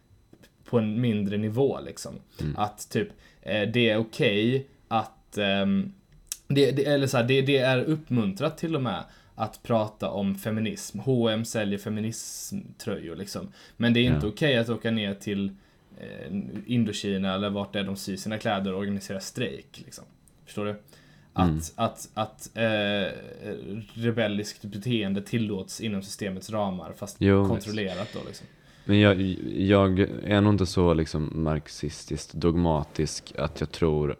på 0.64 0.78
en 0.78 1.00
mindre 1.00 1.36
nivå 1.36 1.78
liksom. 1.80 2.14
Mm. 2.40 2.54
Att 2.58 2.90
typ, 2.90 3.08
eh, 3.42 3.68
det 3.68 3.88
är 3.90 3.96
okej 3.96 4.66
att, 4.88 5.38
ehm, 5.38 5.92
det, 6.48 6.70
det, 6.72 6.84
eller 6.84 7.06
så 7.06 7.16
här, 7.16 7.24
det, 7.24 7.42
det 7.42 7.58
är 7.58 7.84
uppmuntrat 7.84 8.58
till 8.58 8.74
och 8.76 8.82
med 8.82 9.04
att 9.34 9.62
prata 9.62 10.10
om 10.10 10.34
feminism. 10.34 10.98
H&M 10.98 11.44
säljer 11.44 11.78
feminismtröjor 11.78 13.16
liksom. 13.16 13.48
Men 13.76 13.92
det 13.92 14.00
är 14.00 14.04
inte 14.04 14.26
Ja. 14.26 14.32
okej 14.32 14.56
att 14.58 14.68
åka 14.68 14.90
ner 14.90 15.14
till 15.14 15.52
eh, 16.00 16.36
Indokina 16.66 17.34
eller 17.34 17.50
vart 17.50 17.72
det 17.72 17.78
är 17.78 17.84
de 17.84 17.96
syr 17.96 18.16
sina 18.16 18.38
kläder 18.38 18.72
och 18.72 18.78
organisera 18.78 19.20
strejk. 19.20 19.82
Liksom. 19.84 20.04
Förstår 20.44 20.64
du? 20.64 20.70
Att, 21.32 21.48
Mm. 21.48 21.60
att, 21.76 22.08
att 22.14 22.50
eh, 22.54 23.12
rebelliskt 23.94 24.64
beteende 24.64 25.22
tillåts 25.22 25.80
inom 25.80 26.02
systemets 26.02 26.50
ramar 26.50 26.92
fast 26.92 27.16
Jo, 27.20 27.48
kontrollerat 27.48 28.08
då 28.14 28.20
liksom. 28.26 28.46
Men 28.84 29.00
jag, 29.00 29.20
jag 29.56 29.98
är 30.24 30.40
nog 30.40 30.54
inte 30.54 30.66
så 30.66 30.94
liksom 30.94 31.30
marxistiskt 31.34 32.32
dogmatisk 32.32 33.32
att 33.38 33.60
jag 33.60 33.70
tror 33.72 34.16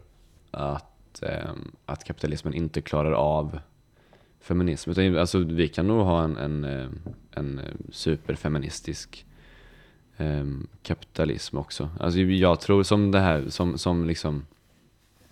att, 0.51 0.88
ehm, 1.21 1.71
att 1.85 2.03
kapitalismen 2.03 2.53
inte 2.53 2.81
klarar 2.81 3.11
av 3.11 3.59
feminism. 4.41 4.91
Utan, 4.91 5.17
alltså, 5.17 5.39
vi 5.39 5.67
kan 5.67 5.87
nog 5.87 6.05
ha 6.05 6.23
en, 6.23 6.37
en, 6.37 6.63
eh, 6.63 6.87
en 7.31 7.59
eh, 7.59 7.65
superfeministisk 7.91 9.25
ehm, 10.17 10.67
kapitalism 10.83 11.57
också. 11.57 11.89
Alltså, 11.99 12.19
jag 12.19 12.59
tror 12.59 12.83
som 12.83 13.11
det 13.11 13.19
här, 13.19 13.49
som, 13.49 13.77
som 13.77 14.05
liksom 14.05 14.45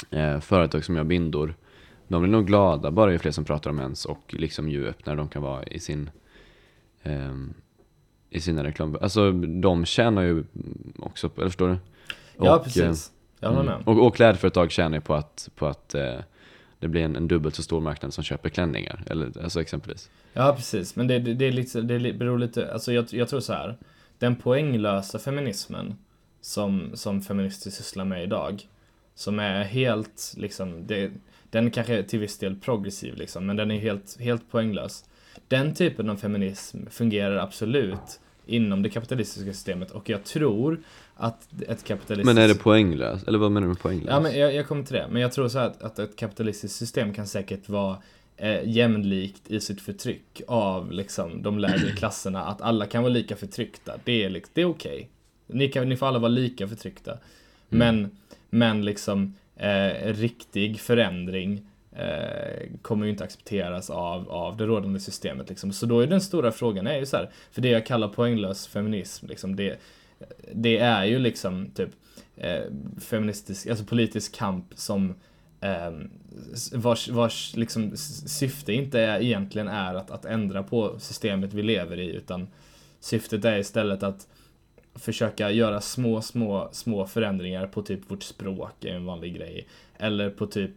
eh, 0.09 0.39
företag 0.39 0.85
som 0.85 0.95
gör 0.95 1.03
bindor, 1.03 1.55
de 2.07 2.21
blir 2.21 2.31
nog 2.31 2.47
glada 2.47 2.91
bara 2.91 3.11
ju 3.11 3.19
fler 3.19 3.31
som 3.31 3.45
pratar 3.45 3.69
om 3.69 3.79
ens 3.79 4.05
och 4.05 4.35
liksom 4.37 4.69
ju 4.69 4.87
öppnare 4.87 5.15
de 5.15 5.27
kan 5.27 5.41
vara 5.41 5.63
i 5.63 5.79
sin 5.79 6.09
ehm, 7.03 7.53
i 8.29 8.39
sina 8.41 8.63
reklam. 8.63 8.97
Alltså 9.01 9.31
de 9.31 9.85
tjänar 9.85 10.21
ju 10.21 10.43
också 10.99 11.29
på, 11.29 11.41
eller 11.41 11.49
förstår 11.49 11.67
du? 11.67 11.77
Ja, 12.37 12.55
Och, 12.55 12.63
precis. 12.63 13.11
Jag 13.39 13.49
håller 13.49 13.61
Mm. 13.61 13.75
med. 13.85 13.87
Och, 13.87 14.05
och 14.07 14.15
klädföretag 14.15 14.71
tjänar 14.71 14.97
ju 14.97 15.01
på 15.01 15.13
att, 15.15 15.49
på 15.55 15.67
att 15.67 15.95
eh, 15.95 16.15
det 16.79 16.87
blir 16.87 17.01
en, 17.01 17.15
en 17.15 17.27
dubbelt 17.27 17.55
så 17.55 17.63
stor 17.63 17.81
marknad 17.81 18.13
som 18.13 18.23
köper 18.23 18.49
klänningar. 18.49 19.03
Eller, 19.09 19.43
alltså 19.43 19.61
exempelvis. 19.61 20.09
Ja, 20.33 20.53
precis. 20.55 20.95
Men 20.95 21.07
det, 21.07 21.19
det, 21.19 21.33
det, 21.33 21.45
är 21.45 21.51
lite, 21.51 21.81
det 21.81 22.13
beror 22.13 22.37
lite, 22.39 22.73
alltså 22.73 22.93
jag, 22.93 23.05
jag 23.09 23.29
tror 23.29 23.39
så 23.39 23.53
här. 23.53 23.77
Den 24.19 24.35
poänglösa 24.35 25.19
feminismen 25.19 25.95
som, 26.41 26.91
som 26.93 27.21
feminister 27.21 27.71
sysslar 27.71 28.05
med 28.05 28.23
idag, 28.23 28.67
som 29.15 29.39
är 29.39 29.63
helt, 29.63 30.33
liksom, 30.37 30.87
det, 30.87 31.11
den 31.49 31.71
kanske 31.71 31.97
är 31.97 32.03
till 32.03 32.19
viss 32.19 32.37
del 32.37 32.55
progressiv 32.55 33.15
liksom, 33.17 33.45
men 33.45 33.55
den 33.55 33.71
är 33.71 33.79
helt, 33.79 34.17
helt 34.19 34.51
poänglös. 34.51 35.05
Den 35.47 35.73
typen 35.75 36.09
av 36.09 36.15
feminism 36.15 36.77
fungerar 36.89 37.37
absolut 37.37 38.19
inom 38.47 38.81
det 38.81 38.89
kapitalistiska 38.89 39.53
systemet 39.53 39.91
och 39.91 40.09
jag 40.09 40.23
tror 40.23 40.79
att 41.15 41.47
ett 41.67 41.83
kapitalistiskt... 41.83 42.35
Men 42.35 42.37
är 42.37 42.47
det 42.47 42.55
poänglöst? 42.55 43.27
Eller 43.27 43.39
vad 43.39 43.51
menar 43.51 43.67
du 43.67 43.67
med 43.67 43.79
poänglöst? 43.79 44.11
Ja, 44.11 44.19
men 44.19 44.39
jag, 44.39 44.55
jag 44.55 44.67
kommer 44.67 44.83
till 44.83 44.95
det. 44.95 45.07
Men 45.11 45.21
jag 45.21 45.31
tror 45.31 45.47
så 45.47 45.59
här 45.59 45.67
att, 45.67 45.81
att 45.81 45.99
ett 45.99 46.15
kapitalistiskt 46.15 46.77
system 46.77 47.13
kan 47.13 47.27
säkert 47.27 47.69
vara 47.69 47.97
eh, 48.37 48.69
jämlikt 48.69 49.51
i 49.51 49.59
sitt 49.59 49.81
förtryck 49.81 50.41
av 50.47 50.91
liksom, 50.91 51.41
de 51.41 51.59
lägre 51.59 51.91
klasserna. 51.97 52.43
Att 52.43 52.61
alla 52.61 52.85
kan 52.85 53.03
vara 53.03 53.13
lika 53.13 53.35
förtryckta. 53.35 53.93
Det 54.03 54.23
är, 54.23 54.29
liksom, 54.29 54.51
det 54.53 54.61
är 54.61 54.65
okej. 54.65 55.09
Ni, 55.47 55.67
kan, 55.67 55.89
ni 55.89 55.97
får 55.97 56.07
alla 56.07 56.19
vara 56.19 56.29
lika 56.29 56.67
förtryckta. 56.67 57.17
Men, 57.69 58.17
men 58.49 58.85
liksom 58.85 59.35
eh, 59.55 60.13
riktig 60.13 60.79
förändring 60.79 61.67
Eh, 61.97 62.69
kommer 62.81 63.05
ju 63.05 63.11
inte 63.11 63.23
accepteras 63.23 63.89
av, 63.89 64.31
av 64.31 64.57
det 64.57 64.65
rådande 64.65 64.99
systemet. 64.99 65.49
Liksom. 65.49 65.71
Så 65.71 65.85
då 65.85 65.99
är 65.99 66.07
den 66.07 66.21
stora 66.21 66.51
frågan 66.51 66.87
är 66.87 66.99
ju 66.99 67.05
så 67.05 67.17
här, 67.17 67.29
för 67.51 67.61
det 67.61 67.69
jag 67.69 67.85
kallar 67.85 68.07
poänglös 68.07 68.67
feminism, 68.67 69.27
liksom, 69.27 69.55
det, 69.55 69.79
det 70.53 70.77
är 70.77 71.05
ju 71.05 71.19
liksom 71.19 71.71
typ 71.75 71.89
eh, 72.35 72.63
feministisk, 72.99 73.67
alltså 73.67 73.85
politisk 73.85 74.35
kamp 74.35 74.65
som 74.75 75.15
eh, 75.61 75.91
vars, 76.73 77.09
vars 77.09 77.55
liksom 77.55 77.97
syfte 78.27 78.73
inte 78.73 79.01
är, 79.01 79.21
egentligen 79.21 79.67
är 79.67 79.95
att, 79.95 80.11
att 80.11 80.25
ändra 80.25 80.63
på 80.63 80.99
systemet 80.99 81.53
vi 81.53 81.63
lever 81.63 81.99
i 81.99 82.09
utan 82.09 82.47
syftet 82.99 83.45
är 83.45 83.57
istället 83.57 84.03
att 84.03 84.27
försöka 84.95 85.51
göra 85.51 85.81
små, 85.81 86.21
små, 86.21 86.69
små 86.71 87.05
förändringar 87.05 87.67
på 87.67 87.81
typ 87.81 88.11
vårt 88.11 88.23
språk 88.23 88.85
är 88.85 88.95
en 88.95 89.05
vanlig 89.05 89.35
grej. 89.35 89.67
Eller 89.97 90.29
på 90.29 90.47
typ 90.47 90.71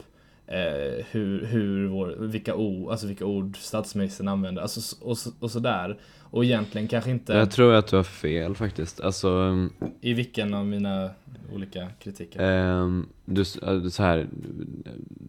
eh, 0.50 1.04
hur, 1.10 1.46
hur 1.46 1.86
vår, 1.88 2.16
vilka, 2.18 2.54
ord, 2.54 2.90
alltså 2.90 3.06
vilka 3.06 3.24
ord 3.24 3.56
statsministern 3.56 4.28
använder, 4.28 4.62
alltså, 4.62 4.96
och, 5.04 5.18
så- 5.18 5.30
och 5.40 5.50
sådär. 5.50 5.98
Och 6.32 6.44
egentligen 6.44 6.88
kanske 6.88 7.10
inte 7.10 7.32
Jag 7.32 7.50
tror 7.50 7.74
att 7.74 7.86
du 7.86 7.96
har 7.96 8.02
fel 8.02 8.54
faktiskt. 8.54 9.00
Alltså, 9.00 9.58
i 10.00 10.12
vilken 10.14 10.54
av 10.54 10.66
mina 10.66 11.10
olika 11.54 11.88
kritiker. 12.02 12.40
ehm, 12.40 13.06
du, 13.24 13.42
s- 13.42 13.56
äh, 13.56 13.84
så 13.88 14.02
här, 14.02 14.28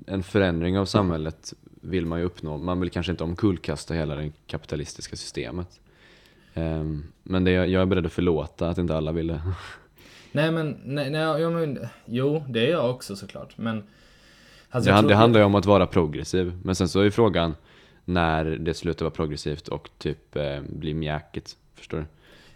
en 0.08 0.24
förändring 0.24 0.78
av 0.80 0.86
samhället 0.86 1.54
vill 1.82 2.06
man 2.06 2.20
ju 2.20 2.26
uppnå. 2.26 2.58
Man 2.58 2.80
vill 2.80 2.90
kanske 2.90 3.12
inte 3.12 3.24
omkullkasta 3.24 3.94
hela 3.94 4.16
det 4.16 4.32
kapitalistiska 4.48 5.16
systemet. 5.16 5.80
Ehm, 6.54 7.04
men 7.24 7.44
det, 7.44 7.52
jag 7.52 7.82
är 7.82 7.86
beredd 7.86 8.06
att 8.06 8.14
förlåta 8.14 8.70
att 8.70 8.78
inte 8.78 8.96
alla 8.98 9.12
ville. 9.12 9.42
Nej 10.32 10.52
men, 10.52 10.78
nej, 10.86 11.10
nej, 11.10 11.22
ja, 11.22 11.50
men, 11.50 11.80
jo 12.06 12.44
det 12.50 12.66
är 12.68 12.72
jag 12.72 12.90
också 12.90 13.16
såklart. 13.16 13.58
Men 13.58 13.84
alltså, 14.72 14.88
Det, 14.88 14.92
jag 14.92 14.96
han- 14.96 15.04
tror- 15.04 15.10
det 15.10 15.16
handlar 15.16 15.40
ju 15.40 15.46
om 15.46 15.56
att 15.56 15.66
vara 15.66 15.88
progressiv. 15.88 16.54
Men 16.64 16.76
sen 16.76 16.90
så 16.90 17.00
är 17.00 17.04
ju 17.04 17.12
frågan 17.12 17.56
när 18.06 18.46
det 18.46 18.74
slutar 18.74 19.06
vara 19.06 19.14
progressivt 19.14 19.68
och 19.68 19.90
typ 19.98 20.36
eh, 20.36 20.60
blir 20.70 20.94
mjäkigt. 20.94 21.56
Förstår 21.76 21.98
du? 21.98 22.06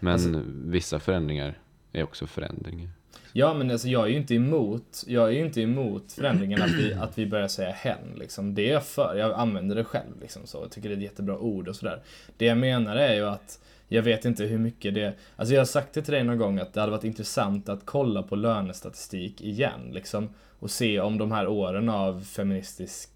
Men 0.00 0.12
Alltså- 0.12 0.42
vissa 0.64 0.98
förändringar 1.00 1.58
är 1.92 2.02
också 2.02 2.26
förändringar. 2.26 2.88
Ja 3.32 3.54
men 3.54 3.70
alltså 3.70 3.88
jag 3.88 4.04
är 4.04 4.08
ju 4.08 4.16
inte 4.16 4.34
emot, 4.34 5.04
jag 5.06 5.28
är 5.28 5.44
inte 5.44 5.60
emot 5.60 6.12
förändringen 6.12 6.62
att 6.62 6.72
vi, 6.72 6.94
att 7.00 7.18
vi 7.18 7.26
börjar 7.26 7.48
säga 7.48 7.72
hen 7.72 7.98
liksom. 8.14 8.54
Det 8.54 8.68
är 8.68 8.72
jag 8.72 8.84
för, 8.84 9.14
jag 9.16 9.32
använder 9.32 9.76
det 9.76 9.84
själv 9.84 10.20
liksom 10.20 10.42
så. 10.46 10.58
Jag 10.62 10.70
tycker 10.70 10.88
det 10.88 10.94
är 10.94 10.96
ett 10.96 11.02
jättebra 11.02 11.38
ord 11.38 11.68
och 11.68 11.76
sådär. 11.76 12.00
Det 12.36 12.44
jag 12.46 12.58
menar 12.58 12.96
är 12.96 13.14
ju 13.14 13.26
att 13.26 13.58
jag 13.88 14.02
vet 14.02 14.24
inte 14.24 14.44
hur 14.44 14.58
mycket 14.58 14.94
det... 14.94 15.14
Alltså 15.36 15.54
jag 15.54 15.60
har 15.60 15.66
sagt 15.66 15.92
det 15.92 16.02
till 16.02 16.14
dig 16.14 16.24
någon 16.24 16.38
gång 16.38 16.58
att 16.58 16.72
det 16.72 16.80
hade 16.80 16.92
varit 16.92 17.04
intressant 17.04 17.68
att 17.68 17.80
kolla 17.84 18.22
på 18.22 18.36
lönestatistik 18.36 19.40
igen 19.40 19.90
liksom. 19.92 20.28
Och 20.58 20.70
se 20.70 21.00
om 21.00 21.18
de 21.18 21.32
här 21.32 21.48
åren 21.48 21.88
av 21.88 22.20
feministisk, 22.20 23.10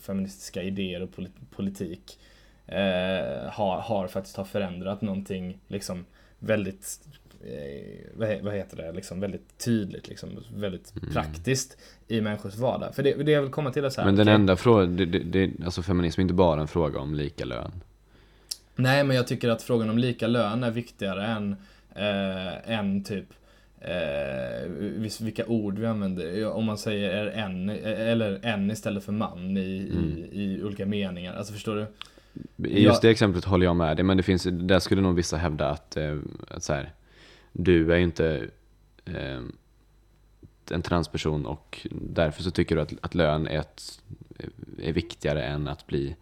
feministiska 0.00 0.62
idéer 0.62 1.02
och 1.02 1.10
politik 1.56 2.18
eh, 2.66 3.50
har, 3.50 3.80
har 3.80 4.08
faktiskt 4.08 4.36
har 4.36 4.44
förändrat 4.44 5.02
någonting 5.02 5.58
liksom 5.68 6.04
väldigt 6.38 7.00
eh, 7.40 8.40
vad 8.42 8.54
heter 8.54 8.76
det, 8.76 8.92
liksom 8.92 9.20
väldigt 9.20 9.58
tydligt, 9.58 10.08
liksom, 10.08 10.30
väldigt 10.54 10.96
mm. 10.96 11.12
praktiskt 11.12 11.76
i 12.08 12.20
människors 12.20 12.56
vardag. 12.56 12.94
För 12.94 13.02
det, 13.02 13.22
det 13.22 13.32
jag 13.32 13.42
vill 13.42 13.50
komma 13.50 13.70
till 13.70 13.84
är 13.84 13.90
så 13.90 14.00
här, 14.00 14.06
Men 14.06 14.16
den 14.16 14.28
okay. 14.28 14.34
enda 14.34 14.56
frågan, 14.56 14.96
det, 14.96 15.06
det, 15.06 15.50
alltså 15.64 15.82
feminism 15.82 16.20
är 16.20 16.22
inte 16.22 16.34
bara 16.34 16.60
en 16.60 16.68
fråga 16.68 16.98
om 16.98 17.14
lika 17.14 17.44
lön. 17.44 17.72
Nej, 18.76 19.04
men 19.04 19.16
jag 19.16 19.26
tycker 19.26 19.48
att 19.48 19.62
frågan 19.62 19.90
om 19.90 19.98
lika 19.98 20.26
lön 20.26 20.64
är 20.64 20.70
viktigare 20.70 21.26
än, 21.26 21.56
eh, 21.94 22.70
än 22.78 23.04
typ 23.04 23.26
eh, 23.80 24.70
vilka 25.20 25.46
ord 25.46 25.78
vi 25.78 25.86
använder. 25.86 26.46
Om 26.46 26.64
man 26.64 26.78
säger 26.78 27.26
en, 27.26 27.68
eller 27.84 28.40
en 28.42 28.70
istället 28.70 29.04
för 29.04 29.12
man 29.12 29.56
i, 29.56 29.90
mm. 29.92 30.18
i, 30.32 30.42
i 30.42 30.62
olika 30.64 30.86
meningar. 30.86 31.34
Alltså 31.34 31.52
förstår 31.52 31.76
du? 31.76 31.86
I 32.68 32.82
just 32.84 33.02
det 33.02 33.10
exemplet 33.10 33.44
håller 33.44 33.66
jag 33.66 33.76
med 33.76 33.96
dig, 33.96 34.04
men 34.04 34.16
det 34.16 34.22
finns, 34.22 34.46
där 34.50 34.78
skulle 34.78 35.00
nog 35.00 35.16
vissa 35.16 35.36
hävda 35.36 35.68
att, 35.68 35.96
eh, 35.96 36.18
att 36.48 36.62
så 36.62 36.72
här, 36.72 36.92
du 37.52 37.92
är 37.92 37.96
ju 37.96 38.02
inte 38.02 38.48
eh, 39.04 39.40
en 40.70 40.82
transperson 40.82 41.46
och 41.46 41.86
därför 41.90 42.42
så 42.42 42.50
tycker 42.50 42.76
du 42.76 42.82
att, 42.82 42.92
att 43.00 43.14
lön 43.14 43.46
är, 43.46 43.58
ett, 43.58 44.02
är 44.82 44.92
viktigare 44.92 45.42
än 45.42 45.68
att 45.68 45.86
bli 45.86 46.16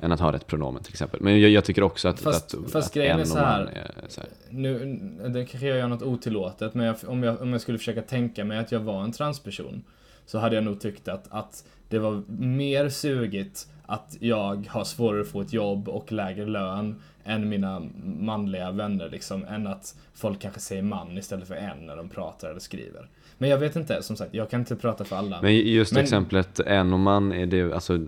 än 0.00 0.12
att 0.12 0.20
ha 0.20 0.32
rätt 0.32 0.46
pronomen 0.46 0.82
till 0.82 0.92
exempel. 0.92 1.20
Men 1.20 1.40
jag, 1.40 1.50
jag 1.50 1.64
tycker 1.64 1.82
också 1.82 2.08
att, 2.08 2.20
fast, 2.20 2.54
att, 2.54 2.70
fast 2.72 2.88
att 2.88 2.94
grejen 2.94 3.20
är 3.20 3.24
så 3.24 3.38
här, 3.38 3.60
är 3.60 4.08
så 4.08 4.20
här. 4.20 4.30
Nu, 4.50 5.00
det 5.28 5.44
kanske 5.44 5.66
jag 5.66 5.78
gör 5.78 5.88
något 5.88 6.02
otillåtet, 6.02 6.74
men 6.74 6.86
jag, 6.86 6.96
om, 7.06 7.22
jag, 7.22 7.42
om 7.42 7.52
jag 7.52 7.60
skulle 7.60 7.78
försöka 7.78 8.02
tänka 8.02 8.44
mig 8.44 8.58
att 8.58 8.72
jag 8.72 8.80
var 8.80 9.02
en 9.02 9.12
transperson 9.12 9.82
så 10.26 10.38
hade 10.38 10.54
jag 10.54 10.64
nog 10.64 10.80
tyckt 10.80 11.08
att, 11.08 11.26
att 11.30 11.64
det 11.88 11.98
var 11.98 12.22
mer 12.38 12.88
sugigt 12.88 13.66
att 13.86 14.16
jag 14.20 14.68
har 14.68 14.84
svårare 14.84 15.20
att 15.20 15.28
få 15.28 15.40
ett 15.40 15.52
jobb 15.52 15.88
och 15.88 16.12
lägre 16.12 16.46
lön 16.46 17.02
än 17.24 17.48
mina 17.48 17.82
manliga 18.04 18.70
vänner 18.70 19.08
liksom, 19.10 19.44
än 19.44 19.66
att 19.66 19.96
folk 20.14 20.40
kanske 20.40 20.60
säger 20.60 20.82
man 20.82 21.18
istället 21.18 21.48
för 21.48 21.54
en 21.54 21.86
när 21.86 21.96
de 21.96 22.08
pratar 22.08 22.50
eller 22.50 22.60
skriver. 22.60 23.08
Men 23.38 23.50
jag 23.50 23.58
vet 23.58 23.76
inte, 23.76 24.02
som 24.02 24.16
sagt, 24.16 24.34
jag 24.34 24.50
kan 24.50 24.60
inte 24.60 24.76
prata 24.76 25.04
för 25.04 25.16
alla. 25.16 25.42
Men 25.42 25.56
just 25.56 25.92
men... 25.92 26.02
exemplet 26.02 26.60
en 26.60 26.92
och 26.92 26.98
man, 26.98 27.32
är 27.32 27.46
det, 27.46 27.72
alltså, 27.72 27.98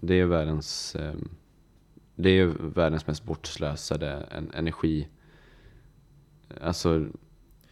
det 0.00 0.14
är 0.14 0.24
världens, 0.24 0.96
eh, 0.96 1.14
det 2.14 2.30
är 2.30 2.46
världens 2.58 3.06
mest 3.06 3.24
bortslösade 3.24 4.26
energi. 4.54 5.08
Alltså, 6.60 7.06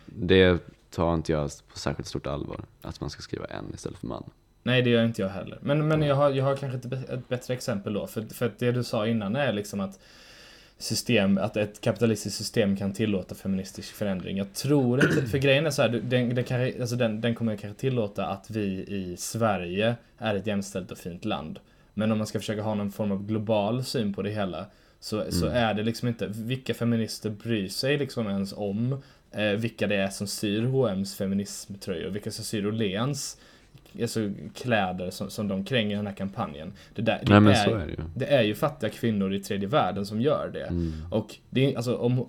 det 0.07 0.59
tar 0.91 1.15
inte 1.15 1.33
jag 1.33 1.51
på 1.73 1.79
särskilt 1.79 2.09
stort 2.09 2.27
allvar, 2.27 2.61
att 2.83 3.01
man 3.01 3.11
ska 3.11 3.23
skriva 3.23 3.45
en 3.45 3.75
istället 3.75 3.99
för 3.99 4.07
man. 4.07 4.31
Nej, 4.63 4.83
det 4.83 4.91
gör 4.91 5.05
inte 5.05 5.23
jag 5.23 5.29
heller. 5.29 5.59
Men, 5.63 5.89
men 5.89 6.03
jag, 6.03 6.17
har, 6.17 6.31
jag 6.31 6.45
har 6.45 6.57
kanske 6.57 6.89
ett, 6.89 7.11
ett 7.11 7.29
bättre 7.29 7.55
exempel 7.55 7.93
då. 7.93 8.07
För, 8.07 8.23
för 8.23 8.53
det 8.59 8.73
du 8.73 8.85
sa 8.85 9.07
innan 9.07 9.37
är 9.37 9.53
liksom 9.53 9.81
att 9.81 9.99
system, 10.79 11.39
att 11.39 11.57
ett 11.57 11.81
kapitalistiskt 11.81 12.39
system 12.39 12.77
kan 12.77 12.93
tillåta 12.93 13.35
feministisk 13.35 13.95
förändring. 13.95 14.37
Jag 14.37 14.53
tror 14.53 15.05
inte, 15.05 15.27
för 15.31 15.39
grejen 15.39 15.67
är 15.67 15.71
så 15.71 15.83
här, 15.83 15.89
den, 15.89 16.35
den, 16.35 16.45
kan, 16.45 16.61
alltså 16.81 16.97
den, 16.97 17.21
den 17.21 17.35
kommer 17.35 17.57
kanske 17.57 17.81
tillåta 17.81 18.27
att 18.27 18.51
vi 18.51 18.85
i 18.89 19.17
Sverige 19.19 19.97
är 20.19 20.35
ett 20.35 20.47
jämställt 20.47 20.91
och 20.91 20.99
fint 20.99 21.25
land. 21.25 21.59
Men 21.99 22.13
om 22.13 22.19
man 22.19 22.27
ska 22.27 22.39
försöka 22.39 22.63
ha 22.63 22.75
någon 22.75 22.91
form 22.91 23.13
av 23.13 23.27
global 23.27 23.85
syn 23.85 24.13
på 24.13 24.23
det 24.23 24.31
hela 24.31 24.67
så, 25.01 25.21
mm. 25.21 25.33
så 25.33 25.47
är 25.47 25.75
det 25.75 25.83
liksom 25.83 26.09
inte, 26.09 26.27
vilka 26.27 26.75
feminister 26.75 27.31
bryr 27.31 27.69
sig 27.69 27.99
liksom 27.99 28.27
ens 28.27 28.53
om 28.53 29.03
eh, 29.33 29.51
vilka 29.51 29.87
det 29.87 29.97
är 29.97 30.09
som 30.09 30.27
styr 30.27 30.63
H&M's 30.63 31.17
feminismtröjor, 31.17 32.11
vilka 32.11 32.31
som 32.31 32.45
styr 32.45 32.67
Åhléns 32.67 33.39
alltså, 34.01 34.31
kläder 34.55 35.11
som, 35.11 35.31
som 35.31 35.49
de 35.49 35.65
kränger 35.65 35.91
i 35.91 35.97
den 35.97 36.07
här 36.07 36.15
kampanjen. 36.15 36.73
Det, 36.95 37.03
där, 37.03 37.21
det, 37.23 37.41
Nej, 37.41 37.55
är, 37.55 37.69
är 37.69 37.87
det, 37.87 37.93
ju. 37.93 37.97
det 38.15 38.27
är 38.27 38.43
ju 38.43 38.55
fattiga 38.55 38.91
kvinnor 38.91 39.35
i 39.35 39.41
tredje 39.41 39.69
världen 39.69 40.07
som 40.07 40.21
gör 40.21 40.51
det. 40.53 40.67
Mm. 40.67 40.93
Och 41.11 41.35
det 41.51 41.73
är 41.73 41.77
alltså 41.77 41.97
om... 41.97 42.29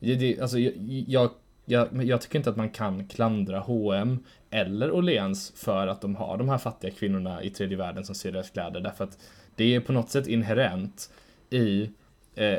Det, 0.00 0.40
alltså, 0.40 0.58
jag, 0.58 0.72
jag 1.08 1.30
jag, 1.64 2.04
jag, 2.04 2.20
tycker 2.20 2.38
inte 2.38 2.50
att 2.50 2.56
man 2.56 2.70
kan 2.70 3.08
klandra 3.08 3.58
H&M 3.58 4.18
eller 4.50 4.92
Åhléns 4.92 5.52
för 5.56 5.86
att 5.86 6.00
de 6.00 6.16
har 6.16 6.36
de 6.36 6.48
här 6.48 6.58
fattiga 6.58 6.90
kvinnorna 6.90 7.42
i 7.42 7.50
tredje 7.50 7.76
världen 7.76 8.04
som 8.04 8.14
ser 8.14 8.32
deras 8.32 8.50
kläder. 8.50 8.80
Därför 8.80 9.04
att 9.04 9.18
det 9.56 9.74
är 9.74 9.80
på 9.80 9.92
något 9.92 10.10
sätt 10.10 10.26
inherent 10.26 11.10
i 11.50 11.90
eh, 12.34 12.58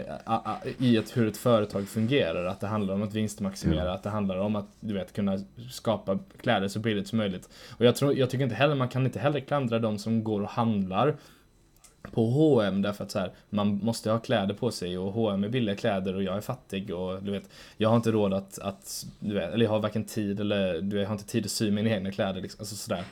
i 0.78 0.98
ett, 0.98 1.18
hur 1.18 1.28
ett 1.28 1.38
företag 1.38 1.88
fungerar. 1.88 2.46
Att 2.46 2.60
det 2.60 2.68
handlar 2.68 2.94
om 2.94 3.04
att 3.04 3.14
vinstmaximera, 3.14 3.82
mm. 3.82 3.94
att 3.94 4.04
det 4.04 4.10
handlar 4.10 4.38
om 4.38 4.56
att 4.56 4.68
du 4.80 4.94
vet, 4.94 5.14
kunna 5.14 5.40
skapa 5.72 6.20
kläder 6.42 6.68
så 6.68 6.80
billigt 6.80 7.08
som 7.08 7.18
möjligt. 7.18 7.50
Och 7.78 7.86
jag, 7.86 7.96
tror, 7.96 8.18
jag 8.18 8.30
tycker 8.30 8.44
inte 8.44 8.56
heller, 8.56 8.76
man 8.76 8.90
kan 8.90 9.06
inte 9.06 9.20
heller 9.20 9.40
klandra 9.40 9.80
de 9.80 9.98
som 9.98 10.24
går 10.24 10.42
och 10.42 10.50
handlar 10.50 11.16
på 12.06 12.26
H&M 12.26 12.82
därför 12.82 13.04
att 13.04 13.12
så 13.12 13.20
här, 13.20 13.32
man 13.50 13.68
måste 13.84 14.12
ha 14.12 14.20
kläder 14.20 14.54
på 14.54 14.72
sig 14.72 14.98
och 14.98 15.14
H&M 15.14 15.44
är 15.44 15.50
billiga 15.50 15.76
kläder 15.76 16.16
och 16.16 16.24
jag 16.24 16.38
är 16.38 16.42
fattig 16.42 16.94
och 16.94 17.24
du 17.24 17.32
vet, 17.32 17.50
jag 17.78 17.90
har 17.90 17.96
inte 17.96 18.12
råd 18.12 18.34
att, 18.34 18.60
att 18.60 19.06
du 19.20 19.34
vet, 19.34 19.54
eller 19.54 19.66
jag 19.66 19.72
har 19.72 19.80
varken 19.80 20.04
tid 20.06 20.40
eller 20.40 20.82
du 20.82 20.96
vet, 20.96 21.02
jag 21.02 21.10
har 21.10 21.16
inte 21.16 21.28
tid 21.28 21.46
att 21.46 21.52
sy 21.52 21.72
mina 21.72 21.90
egna 21.90 22.12
kläder 22.12 22.42
liksom, 22.42 22.62
alltså 22.62 22.76
sådär. 22.76 23.04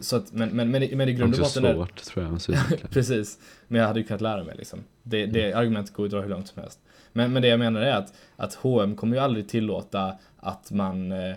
Så 0.00 0.16
att, 0.16 0.32
men, 0.32 0.48
men, 0.48 0.70
men, 0.70 0.88
men 0.92 1.08
i 1.08 1.12
grund 1.12 1.34
och 1.34 1.40
botten... 1.40 1.62
Det 1.62 1.68
är 1.68 1.74
svårt 1.74 2.02
tror 2.02 2.40
jag. 2.48 2.80
precis. 2.90 3.38
Men 3.68 3.80
jag 3.80 3.88
hade 3.88 4.00
ju 4.00 4.06
kunnat 4.06 4.20
lära 4.20 4.44
mig 4.44 4.54
liksom. 4.58 4.78
Det, 5.02 5.26
det 5.26 5.44
mm. 5.44 5.58
argumentet 5.58 5.94
går 5.94 6.04
ju 6.04 6.08
att 6.08 6.12
dra 6.12 6.20
hur 6.20 6.28
långt 6.28 6.48
som 6.48 6.62
helst. 6.62 6.78
Men, 7.12 7.32
men 7.32 7.42
det 7.42 7.48
jag 7.48 7.58
menar 7.58 7.80
är 7.80 7.92
att, 7.92 8.14
att 8.36 8.54
H&M 8.54 8.96
kommer 8.96 9.16
ju 9.16 9.22
aldrig 9.22 9.48
tillåta 9.48 10.18
att 10.36 10.70
man 10.70 11.12
eh, 11.12 11.36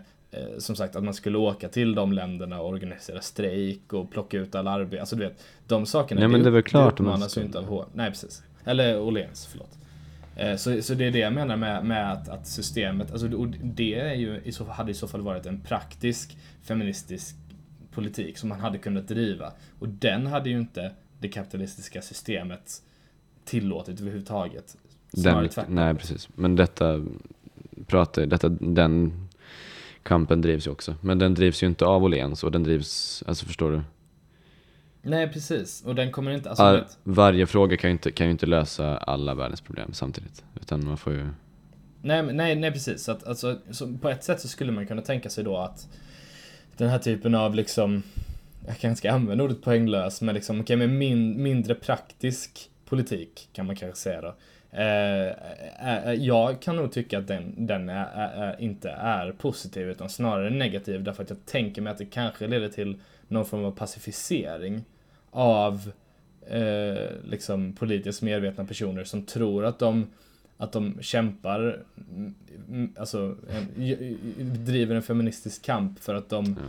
som 0.58 0.76
sagt, 0.76 0.96
att 0.96 1.04
man 1.04 1.14
skulle 1.14 1.38
åka 1.38 1.70
till 1.70 1.96
de 1.96 2.14
länderna 2.14 2.62
och 2.62 2.70
organisera 2.70 3.22
strejk 3.22 3.94
och 3.94 4.12
plocka 4.12 4.38
ut 4.38 4.56
all 4.56 4.68
arbete. 4.68 5.00
Alltså 5.00 5.16
du 5.16 5.24
vet, 5.24 5.44
de 5.68 5.86
sakerna. 5.86 6.20
Nej, 6.20 6.30
men 6.30 6.44
det 6.44 6.50
är 6.50 6.52
väl 6.52 6.64
klart. 6.64 6.98
Det 6.98 7.04
uppmanas 7.04 7.38
ju 7.38 7.42
inte 7.42 7.60
av 7.60 7.66
H&M. 7.66 7.90
Nej, 7.94 8.10
precis. 8.10 8.44
Eller 8.66 9.00
Åhléns, 9.00 9.48
förlåt. 9.52 9.78
Eh, 10.36 10.56
så, 10.56 10.82
så 10.82 10.94
det 10.94 11.06
är 11.06 11.12
det 11.12 11.20
jag 11.20 11.34
menar 11.34 11.58
med, 11.58 11.86
med 11.86 12.12
att, 12.12 12.30
att 12.30 12.48
systemet, 12.48 13.12
alltså 13.12 13.28
det 13.64 14.00
är 14.00 14.14
ju, 14.14 14.42
i 14.44 14.52
så, 14.52 14.66
hade 14.66 14.92
i 14.92 14.94
så 14.94 15.08
fall 15.08 15.22
varit 15.22 15.46
en 15.46 15.62
praktisk 15.62 16.38
feministisk 16.62 17.36
politik 17.92 18.38
som 18.38 18.50
man 18.50 18.60
hade 18.60 18.78
kunnat 18.78 19.08
driva. 19.08 19.52
Och 19.80 19.90
den 19.90 20.28
hade 20.28 20.50
ju 20.50 20.58
inte 20.58 20.92
det 21.20 21.30
kapitalistiska 21.30 22.02
systemet 22.02 22.82
tillåtit 23.46 24.02
överhuvudtaget. 24.02 24.78
Den, 25.12 25.50
nej, 25.68 25.96
precis. 25.96 26.30
Men 26.36 26.56
detta 26.56 27.06
pratar, 27.88 28.26
detta, 28.26 28.50
den 28.50 29.23
kampen 30.04 30.42
drivs 30.42 30.68
ju 30.68 30.72
också. 30.72 30.96
Men 31.02 31.20
den 31.20 31.34
drivs 31.34 31.64
ju 31.64 31.68
inte 31.68 31.86
av 31.86 32.04
Åhléns 32.04 32.44
och 32.44 32.52
den 32.52 32.64
drivs, 32.64 33.24
alltså 33.28 33.46
förstår 33.46 33.72
du? 33.72 33.82
Nej, 35.02 35.30
precis. 35.30 35.84
Och 35.86 35.96
den 35.96 36.12
kommer 36.12 36.32
inte, 36.32 36.50
alltså, 36.50 36.64
All, 36.64 36.84
Varje 37.04 37.48
fråga 37.48 37.78
kan 37.78 37.90
ju, 37.90 37.92
inte, 37.92 38.12
kan 38.12 38.28
ju 38.28 38.32
inte 38.32 38.46
lösa 38.46 38.98
alla 38.98 39.36
världens 39.36 39.62
problem 39.62 39.94
samtidigt. 39.94 40.44
Utan 40.62 40.86
man 40.86 40.98
får 40.98 41.14
ju... 41.14 41.28
Nej, 42.02 42.24
nej, 42.24 42.56
nej 42.56 42.72
precis. 42.72 43.04
Så 43.04 43.12
att, 43.12 43.28
alltså, 43.28 43.60
så 43.72 43.98
på 43.98 44.10
ett 44.10 44.24
sätt 44.24 44.42
så 44.42 44.48
skulle 44.48 44.72
man 44.72 44.88
kunna 44.88 45.02
tänka 45.02 45.30
sig 45.30 45.44
då 45.44 45.58
att 45.58 45.88
den 46.78 46.90
här 46.90 47.00
typen 47.00 47.36
av 47.36 47.56
liksom, 47.56 48.04
jag 48.68 48.78
kanske 48.80 48.98
ska 48.98 49.12
använda 49.12 49.44
ordet 49.44 49.62
poänglös, 49.62 50.22
men 50.22 50.36
liksom, 50.36 50.60
okay, 50.60 50.76
med 50.76 50.90
min, 50.90 51.44
mindre 51.44 51.76
praktisk 51.76 52.70
politik 52.86 53.50
kan 53.54 53.66
man 53.66 53.76
kanske 53.76 54.00
säga 54.00 54.22
då. 54.22 54.36
Eh, 54.76 55.28
eh, 55.88 56.08
eh, 56.08 56.14
jag 56.14 56.62
kan 56.62 56.76
nog 56.76 56.92
tycka 56.92 57.20
att 57.20 57.28
den, 57.28 57.54
den 57.58 57.90
är, 57.90 58.06
är, 58.16 58.62
inte 58.62 58.90
är 58.90 59.32
positiv 59.32 59.90
utan 59.90 60.10
snarare 60.10 60.50
negativ 60.50 61.04
därför 61.04 61.24
att 61.24 61.30
jag 61.30 61.46
tänker 61.46 61.82
mig 61.82 61.92
att 61.92 61.98
det 61.98 62.06
kanske 62.06 62.48
leder 62.48 62.70
till 62.70 62.98
någon 63.28 63.46
form 63.46 63.66
av 63.66 63.72
pacificering 63.72 64.84
av 65.32 65.92
eh, 66.48 67.10
liksom 67.24 67.74
politiskt 67.74 68.22
medvetna 68.22 68.66
personer 68.66 69.04
som 69.04 69.26
tror 69.26 69.66
att 69.66 69.80
de 69.80 70.08
att 70.58 70.72
de 70.72 70.98
kämpar, 71.02 71.84
mm, 72.10 72.34
mm, 72.70 72.94
alltså 72.98 73.36
driver 74.66 74.96
en 74.96 75.04
feministisk 75.04 75.66
kamp 75.66 76.00
för 76.00 76.16
att 76.16 76.30
de 76.30 76.46
ja 76.46 76.62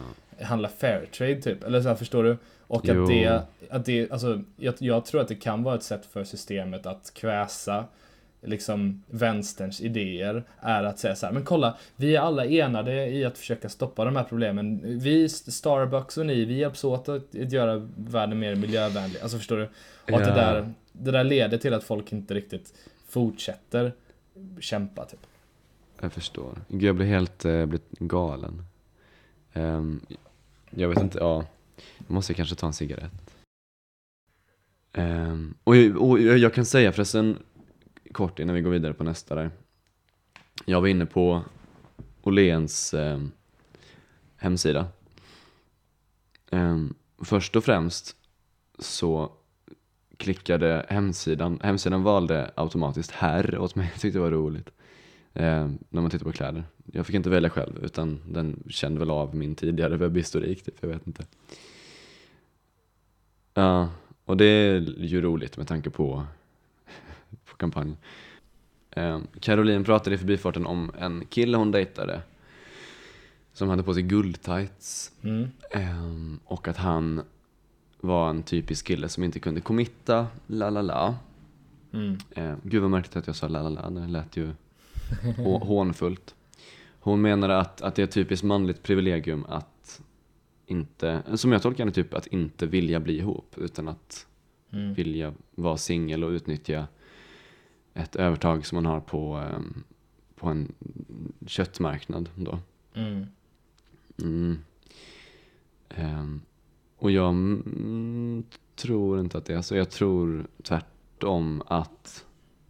handlar 0.43 0.69
fair 0.69 1.07
trade 1.07 1.43
typ. 1.43 1.65
Eller 1.65 1.83
så 1.83 1.89
här, 1.89 1.97
förstår 1.97 2.25
du? 2.25 2.37
Och 2.67 2.89
att 2.89 3.07
det, 3.07 3.43
att 3.71 3.85
det, 3.85 4.11
alltså 4.11 4.43
jag, 4.57 4.75
jag, 4.79 5.05
tror 5.05 5.21
att 5.21 5.29
det 5.29 5.35
kan 5.35 5.63
vara 5.63 5.75
ett 5.75 5.83
sätt 5.83 6.07
för 6.07 6.25
systemet 6.25 6.87
att 6.87 7.13
kväsa 7.15 7.85
liksom 8.43 9.03
vänsterns 9.07 9.81
idéer 9.81 10.45
är 10.61 10.85
att 10.85 10.99
säga 10.99 11.17
så 11.17 11.27
här, 11.27 11.33
men 11.33 11.45
kolla, 11.45 11.77
vi 11.97 12.17
är 12.17 12.21
alla 12.21 12.47
enade 12.47 13.07
i 13.07 13.25
att 13.25 13.39
försöka 13.39 13.69
stoppa 13.69 14.05
de 14.05 14.17
här 14.17 14.25
problemen. 14.25 14.81
Vi, 14.85 15.29
Starbucks 15.29 16.19
och 16.19 16.27
ni, 16.27 16.45
vi 16.45 16.55
hjälps 16.55 16.85
åt 16.85 17.09
att 17.09 17.35
göra 17.35 17.89
världen 17.97 18.39
mer 18.39 18.55
miljövänlig. 18.55 19.21
Alltså 19.21 19.39
förstår 19.39 19.57
du? 19.57 19.69
Och 20.13 20.21
att 20.21 20.25
det 20.25 20.35
där, 20.35 20.73
det 20.93 21.11
där 21.11 21.25
leder 21.25 21.59
till 21.59 21.75
att 21.75 21.85
folk 21.85 22.13
inte 22.13 22.35
riktigt 22.35 22.75
fortsätter 23.09 23.93
kämpa 24.61 25.05
typ. 25.05 25.21
Jag 26.01 26.13
förstår. 26.13 26.59
Gud, 26.69 26.83
jag 26.83 26.97
blir 26.97 27.07
helt 27.07 27.45
eh, 27.45 27.67
blir 27.67 27.81
galen. 27.99 28.63
Um, 29.55 30.01
jag 30.71 30.89
vet 30.89 31.01
inte, 31.01 31.19
ja. 31.19 31.45
Jag 31.99 32.11
måste 32.11 32.35
kanske 32.35 32.55
ta 32.55 32.67
en 32.67 32.73
cigarett. 32.73 33.37
Um, 34.93 35.55
och, 35.65 35.75
och 36.09 36.21
jag 36.21 36.55
kan 36.55 36.65
säga 36.65 36.93
förresten, 36.93 37.39
kort 38.13 38.39
innan 38.39 38.55
vi 38.55 38.61
går 38.61 38.71
vidare 38.71 38.95
på 38.95 39.05
nästa 39.05 39.35
där. 39.35 39.51
Jag 40.65 40.81
var 40.81 40.89
inne 40.89 41.07
på 41.07 41.43
Åhléns 42.23 42.95
um, 42.95 43.33
hemsida. 44.37 44.87
Um, 46.51 46.95
först 47.19 47.57
och 47.57 47.65
främst 47.65 48.17
så 48.79 49.33
klickade 50.17 50.87
hemsidan, 50.89 51.61
hemsidan 51.63 52.03
valde 52.03 52.51
automatiskt 52.55 53.11
herr 53.11 53.59
åt 53.59 53.75
mig, 53.75 53.91
jag 53.93 54.01
tyckte 54.01 54.19
det 54.19 54.23
var 54.23 54.31
roligt. 54.31 54.71
Um, 55.33 55.79
när 55.89 56.01
man 56.03 56.11
tittar 56.11 56.25
på 56.25 56.33
kläder. 56.33 56.65
Jag 56.93 57.07
fick 57.07 57.15
inte 57.17 57.31
välja 57.31 57.51
själv 57.51 57.85
utan 57.85 58.21
den 58.29 58.63
kände 58.69 58.99
väl 59.01 59.11
av 59.11 59.37
min 59.37 59.55
tidigare 59.55 59.97
webbhistorik 59.97 60.63
typ, 60.63 60.75
jag 60.81 60.89
vet 60.89 61.07
inte. 61.07 61.25
Ja, 63.55 63.89
och 64.25 64.37
det 64.37 64.45
är 64.45 64.81
ju 64.99 65.21
roligt 65.21 65.57
med 65.57 65.69
tanke 65.69 65.91
på, 65.91 66.25
på 67.45 67.57
kampanjen. 67.57 67.97
Eh, 68.91 69.21
Caroline 69.41 69.85
pratade 69.85 70.15
i 70.17 70.19
förbifarten 70.19 70.67
om 70.67 70.93
en 70.99 71.27
kille 71.27 71.57
hon 71.57 71.71
dejtade 71.71 72.23
som 73.53 73.69
hade 73.69 73.83
på 73.83 73.95
sig 73.95 74.03
guldtights 74.03 75.13
Mm. 75.23 75.49
eh, 75.71 76.39
och 76.45 76.69
att 76.69 76.77
han 76.77 77.23
var 78.01 78.31
en 78.31 78.43
typisk 78.43 78.87
kille 78.87 79.09
som 79.09 79.23
inte 79.25 79.41
kunde 79.41 79.61
committa, 79.61 80.27
la 80.47 80.71
la 80.71 80.83
la. 80.83 81.15
Mm. 81.93 82.19
Eh, 82.31 82.55
gud 82.63 82.83
vad 82.83 82.91
märkligt 82.91 83.17
att 83.17 83.27
jag 83.27 83.37
sa 83.37 83.49
la 83.49 83.63
la 83.63 83.69
la, 83.69 83.91
det 83.91 84.07
lät 84.09 84.37
ju 84.37 84.47
hå- 85.23 85.65
hånfullt. 85.65 86.35
Hon 87.05 87.21
menade 87.21 87.59
att, 87.59 87.83
att 87.83 87.95
det 87.95 88.03
är 88.03 88.07
typiskt 88.07 88.45
manligt 88.45 88.83
privilegium 88.83 89.45
att 89.49 90.01
inte, 90.67 91.23
som 91.35 91.53
jag 91.53 91.63
tolkar 91.63 91.85
det, 91.85 91.93
typ 91.93 92.15
att 92.15 92.27
inte 92.27 92.67
vilja 92.67 93.01
bli 93.01 93.19
ihop 93.19 93.55
utan 93.59 93.89
att 93.89 94.27
Mm. 94.75 94.95
vilja 94.95 95.35
vara 95.55 95.77
singel 95.77 96.25
och 96.25 96.31
utnyttja 96.31 96.87
ett 97.95 98.17
övertag 98.17 98.67
som 98.67 98.77
man 98.77 98.87
har 98.87 99.01
på, 99.01 99.35
ehm, 99.37 99.85
på 100.37 100.49
en 100.49 100.73
köttmarknad 101.47 102.31
då. 102.35 102.59
Mm. 102.95 103.27
Mm. 104.23 104.59
Ehm, 105.89 106.41
och 106.97 107.11
jag 107.11 107.29
mm, 107.29 108.45
tror 108.75 109.21
inte 109.21 109.39
att 109.39 109.45
det 109.45 109.55
är 109.55 109.63
så. 109.63 109.77
Jag 109.77 109.91
tror 109.91 110.47
tvärtom 110.63 111.63
att, 111.67 112.27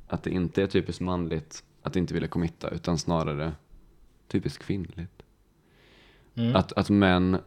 att 0.07 0.23
det 0.23 0.31
inte 0.31 0.63
är 0.63 0.67
typiskt 0.67 1.01
manligt 1.01 1.65
att 1.83 1.97
inte 1.97 2.15
vilja 2.15 2.29
committa 2.29 2.71
utan 2.71 2.99
snarare 2.99 3.53
typiskt 4.35 4.65
kvinnligt. 4.65 5.23
Mm. 6.35 6.57
Att, 6.57 6.73
att 6.73 6.91
män 6.91 7.39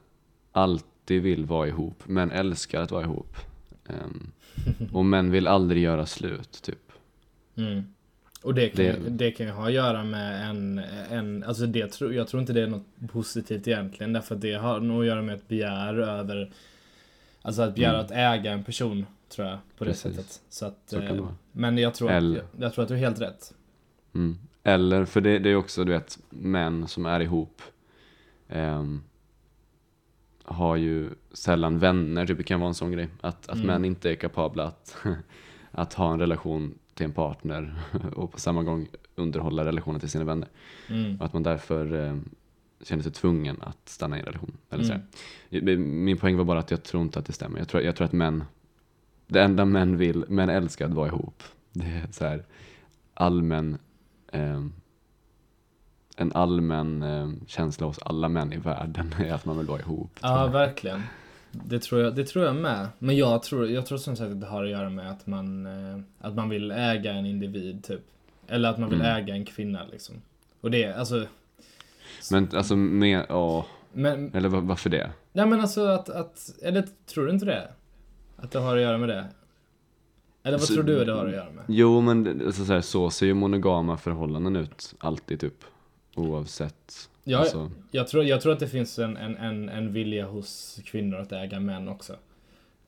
alltid 0.51 1.21
vill 1.21 1.45
vara 1.45 1.67
ihop, 1.67 2.07
män 2.07 2.31
älskar 2.31 2.81
att 2.81 2.91
vara 2.91 3.03
ihop. 3.03 3.35
Ehm, 3.87 4.31
och 4.93 5.05
män 5.05 5.31
vill 5.31 5.47
aldrig 5.47 5.83
göra 5.83 6.05
slut, 6.05 6.61
typ. 6.61 6.91
Mm. 7.55 7.83
Och 8.43 8.53
det 8.53 8.69
kan, 8.69 8.85
Det- 8.85 9.09
det... 9.09 9.31
kan 9.31 9.45
ju 9.45 9.51
ha 9.51 9.65
att 9.67 9.73
göra 9.73 10.03
med 10.03 10.49
en, 10.49 10.81
en 11.11 11.43
alltså 11.43 11.65
det 11.65 11.87
tror, 11.91 12.13
jag 12.13 12.27
tror 12.27 12.41
inte 12.41 12.53
det 12.53 12.61
är 12.61 12.67
något 12.67 12.85
positivt 13.11 13.67
egentligen 13.67 14.13
därför 14.13 14.35
att 14.35 14.41
det 14.41 14.53
har 14.53 14.79
nog 14.79 14.99
att 15.01 15.07
göra 15.07 15.21
med 15.21 15.35
ett 15.35 15.47
begär 15.47 15.93
över 15.99 16.51
Alltså 17.41 17.61
att 17.61 17.75
begära 17.75 17.93
Mm. 17.93 18.05
att 18.05 18.11
äga 18.11 18.51
en 18.51 18.63
person 18.63 19.05
tror 19.29 19.47
jag 19.47 19.57
på 19.77 19.83
det 19.83 19.89
Precis. 19.91 20.15
sättet. 20.15 20.41
Så 20.49 20.65
att, 20.65 20.77
Så 20.85 20.99
eh, 20.99 21.25
men 21.51 21.77
jag 21.77 21.93
tror, 21.93 22.11
att, 22.11 22.23
jag, 22.23 22.41
jag 22.59 22.73
tror 22.73 22.83
att 22.83 22.87
du 22.89 22.93
är 22.95 22.99
helt 22.99 23.21
rätt. 23.21 23.53
Mm. 24.15 24.37
Eller, 24.67 25.05
för 25.05 25.21
det, 25.21 25.39
det 25.39 25.49
är 25.49 25.55
också, 25.55 25.83
du 25.83 25.91
vet, 25.91 26.19
män 26.29 26.87
som 26.87 27.05
är 27.05 27.19
ihop 27.19 27.61
ehm, 28.47 29.01
har 30.43 30.75
ju 30.75 31.09
sällan 31.33 31.79
vänner, 31.79 32.25
typ 32.25 32.37
det 32.37 32.43
kan 32.43 32.59
vara 32.59 32.67
en 32.67 32.73
sån 32.75 32.91
grej. 32.91 33.07
Att, 33.21 33.49
att 33.49 33.55
Mm. 33.55 33.67
män 33.67 33.85
inte 33.85 34.11
är 34.11 34.15
kapabla 34.15 34.63
att, 34.63 34.97
att 35.71 35.93
ha 35.93 36.13
en 36.13 36.19
relation 36.19 36.77
till 36.93 37.05
en 37.05 37.11
partner 37.11 37.75
och 38.15 38.31
på 38.31 38.39
samma 38.39 38.63
gång 38.63 38.87
underhålla 39.15 39.65
relationen 39.65 39.99
till 39.99 40.09
sina 40.09 40.23
vänner. 40.23 40.47
Mm. 40.89 41.17
Och 41.19 41.25
att 41.25 41.33
man 41.33 41.43
därför 41.43 41.93
ehm, 41.93 42.29
känner 42.81 43.03
sig 43.03 43.11
tvungen 43.11 43.61
att 43.61 43.89
stanna 43.89 44.17
i 44.17 44.19
en 44.19 44.25
relation. 44.25 44.57
Eller 44.69 44.83
så 44.83 44.93
Mm. 45.49 46.03
Min 46.03 46.17
poäng 46.17 46.37
var 46.37 46.45
bara 46.45 46.59
att 46.59 46.71
jag 46.71 46.83
tror 46.83 47.03
inte 47.03 47.19
att 47.19 47.25
det 47.25 47.33
stämmer. 47.33 47.59
Jag 47.59 47.67
tror, 47.67 47.83
jag 47.83 47.95
tror 47.95 48.05
att 48.05 48.13
män, 48.13 48.43
det 49.27 49.41
enda 49.41 49.65
män 49.65 49.97
vill, 49.97 50.25
män 50.27 50.49
älskar 50.49 50.85
att 50.85 50.93
vara 50.93 51.07
ihop. 51.07 51.43
Det 51.73 51.85
är 51.85 52.07
så 52.11 52.25
här 52.25 52.45
allmän, 53.13 53.77
en 56.17 56.31
allmän 56.33 57.03
ehm, 57.03 57.39
känsla 57.47 57.87
hos 57.87 57.99
alla 57.99 58.29
män 58.29 58.53
i 58.53 58.57
världen 58.57 59.13
är 59.19 59.33
att 59.33 59.45
man 59.45 59.57
vill 59.57 59.67
vara 59.67 59.79
ihop. 59.79 60.11
Ja, 60.21 60.47
verkligen. 60.47 61.01
Det 61.51 61.79
tror, 61.79 62.01
jag, 62.01 62.15
det 62.15 62.23
tror 62.25 62.45
jag 62.45 62.55
med. 62.55 62.87
Men 62.99 63.17
jag 63.17 63.43
tror, 63.43 63.69
jag 63.69 63.85
tror 63.85 63.97
som 63.97 64.15
sagt 64.15 64.31
att 64.31 64.41
det 64.41 64.47
har 64.47 64.63
att 64.63 64.69
göra 64.69 64.89
med 64.89 65.11
att 65.11 65.27
man, 65.27 65.65
eh, 65.65 65.99
att 66.19 66.35
man 66.35 66.49
vill 66.49 66.71
äga 66.71 67.13
en 67.13 67.25
individ 67.25 67.83
typ. 67.83 68.01
Eller 68.47 68.69
att 68.69 68.77
man 68.79 68.89
vill 68.89 69.01
Mm. 69.01 69.15
äga 69.17 69.33
en 69.35 69.45
kvinna 69.45 69.85
liksom. 69.91 70.15
Och 70.61 70.71
det, 70.71 70.93
alltså. 70.93 71.25
Men 72.31 72.49
alltså, 72.53 72.75
med, 72.75 73.25
ja, 73.29 73.65
Men, 73.93 74.33
eller 74.33 74.49
var, 74.49 74.61
varför 74.61 74.89
det? 74.89 75.11
nej 75.33 75.45
men 75.45 75.59
alltså 75.61 75.85
att, 75.85 76.09
att, 76.09 76.49
eller 76.63 76.83
tror 77.05 77.25
du 77.25 77.31
inte 77.31 77.45
det? 77.45 77.67
Att 78.37 78.51
det 78.51 78.59
har 78.59 78.75
att 78.75 78.81
göra 78.81 78.97
med 78.97 79.09
det? 79.09 79.25
Eller 80.47 80.57
vad 80.57 80.67
Så- 80.67 80.73
tror 80.73 80.83
du 80.83 81.05
det 81.05 81.13
har 81.13 81.25
att 81.25 81.31
göra 81.33 81.51
med? 81.51 81.63
Jo, 81.67 82.01
men 82.01 82.23
det- 82.23 82.45
alltså, 82.45 82.65
så, 82.65 82.73
här, 82.73 82.81
så 82.81 83.09
ser 83.09 83.25
ju 83.25 83.33
monogama 83.33 83.97
förhållanden 83.97 84.55
ut, 84.55 84.95
alltid 84.99 85.39
typ. 85.39 85.63
Oavsett. 86.15 87.09
Ja, 87.23 87.37
alltså, 87.39 87.71
Jag 87.91 88.07
tror, 88.07 88.23
jag 88.23 88.41
tror 88.41 88.53
att 88.53 88.59
det 88.59 88.67
finns 88.67 88.99
en, 88.99 89.17
en, 89.17 89.35
en, 89.35 89.69
en 89.69 89.93
vilja 89.93 90.25
hos 90.27 90.79
kvinnor 90.85 91.17
att 91.17 91.31
äga 91.31 91.59
män 91.59 91.87
också. 91.87 92.15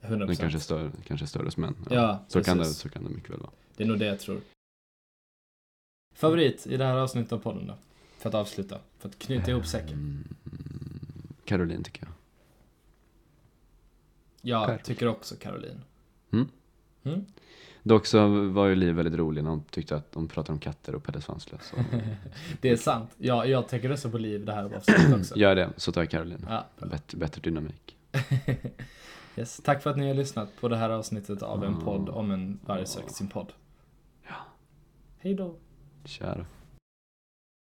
100%. 0.02 0.18
den 0.28 0.36
kanske 0.36 0.58
är 0.58 0.60
större, 0.60 0.92
kanske 1.08 1.26
är 1.26 1.28
större 1.28 1.46
hos 1.46 1.58
män. 1.58 1.76
Ja, 1.90 2.24
så, 2.28 2.44
kan 2.44 2.58
det, 2.58 2.64
precis. 2.64 2.78
så 2.78 2.90
kan 2.90 3.04
det 3.04 3.10
mycket 3.10 3.30
väl 3.30 3.40
vara. 3.40 3.52
Det 3.78 3.84
är 3.84 3.88
nog 3.88 4.00
det 4.00 4.06
jag 4.06 4.20
tror. 4.20 4.42
Favorit 6.16 6.68
i 6.68 6.78
det 6.78 6.86
här 6.86 6.96
avsnittet 6.98 7.32
av 7.34 7.38
podden 7.40 7.68
då? 7.68 7.74
För 8.18 8.30
att 8.30 8.36
avsluta. 8.36 8.80
För 9.00 9.10
att 9.10 9.20
knyta 9.20 9.52
ihop 9.52 9.66
säcken. 9.66 9.94
Mm, 9.94 10.24
Caroline 11.46 11.84
tycker 11.84 12.04
jag. 12.04 12.14
Jag 14.42 14.68
Per. 14.68 14.78
tycker 14.78 15.08
också 15.08 15.36
Caroline. 15.36 15.82
Mm. 16.32 16.48
Mm. 17.04 17.26
Dock 17.84 18.06
så 18.06 18.28
var 18.50 18.68
ju 18.68 18.76
Liv 18.76 18.96
väldigt 18.96 19.14
rolig 19.14 19.44
när 19.44 19.50
hon 19.50 19.64
tyckte 19.64 19.96
att 19.96 20.12
de 20.12 20.28
pratade 20.28 20.54
om 20.54 20.60
katter 20.60 20.96
och 20.96 21.04
Pelle 21.04 21.22
Svanslös. 21.22 21.62
Så 21.64 21.76
Det 22.62 22.70
är 22.70 22.78
sant. 22.78 23.10
Ja, 23.18 23.46
jag 23.46 23.68
tänker 23.68 23.92
också 23.92 24.10
på 24.10 24.18
liv 24.18 24.46
det 24.46 24.54
här 24.54 24.64
avsnittet 24.64 25.20
också. 25.20 25.38
Gör 25.38 25.56
det, 25.56 25.70
så 25.78 25.92
tar 25.92 26.02
jag 26.02 26.10
Caroline. 26.10 26.46
Ja. 26.50 26.66
Bättre, 26.88 27.18
bättre 27.18 27.42
dynamik. 27.42 27.98
Yes. 29.38 29.62
Tack 29.64 29.84
för 29.84 29.90
att 29.90 29.98
ni 29.98 30.08
har 30.08 30.14
lyssnat 30.14 30.50
på 30.62 30.68
det 30.68 30.78
här 30.78 30.90
avsnittet 30.90 31.44
av 31.44 31.64
en 31.64 31.80
podd 31.80 32.10
om 32.10 32.32
en 32.32 32.60
varg 32.66 32.86
söker 32.86 33.10
sin 33.10 33.28
podd. 33.28 33.54
Ja. 34.28 34.36
Hej 35.20 35.34
då. 35.34 35.56
Kära. 36.06 36.46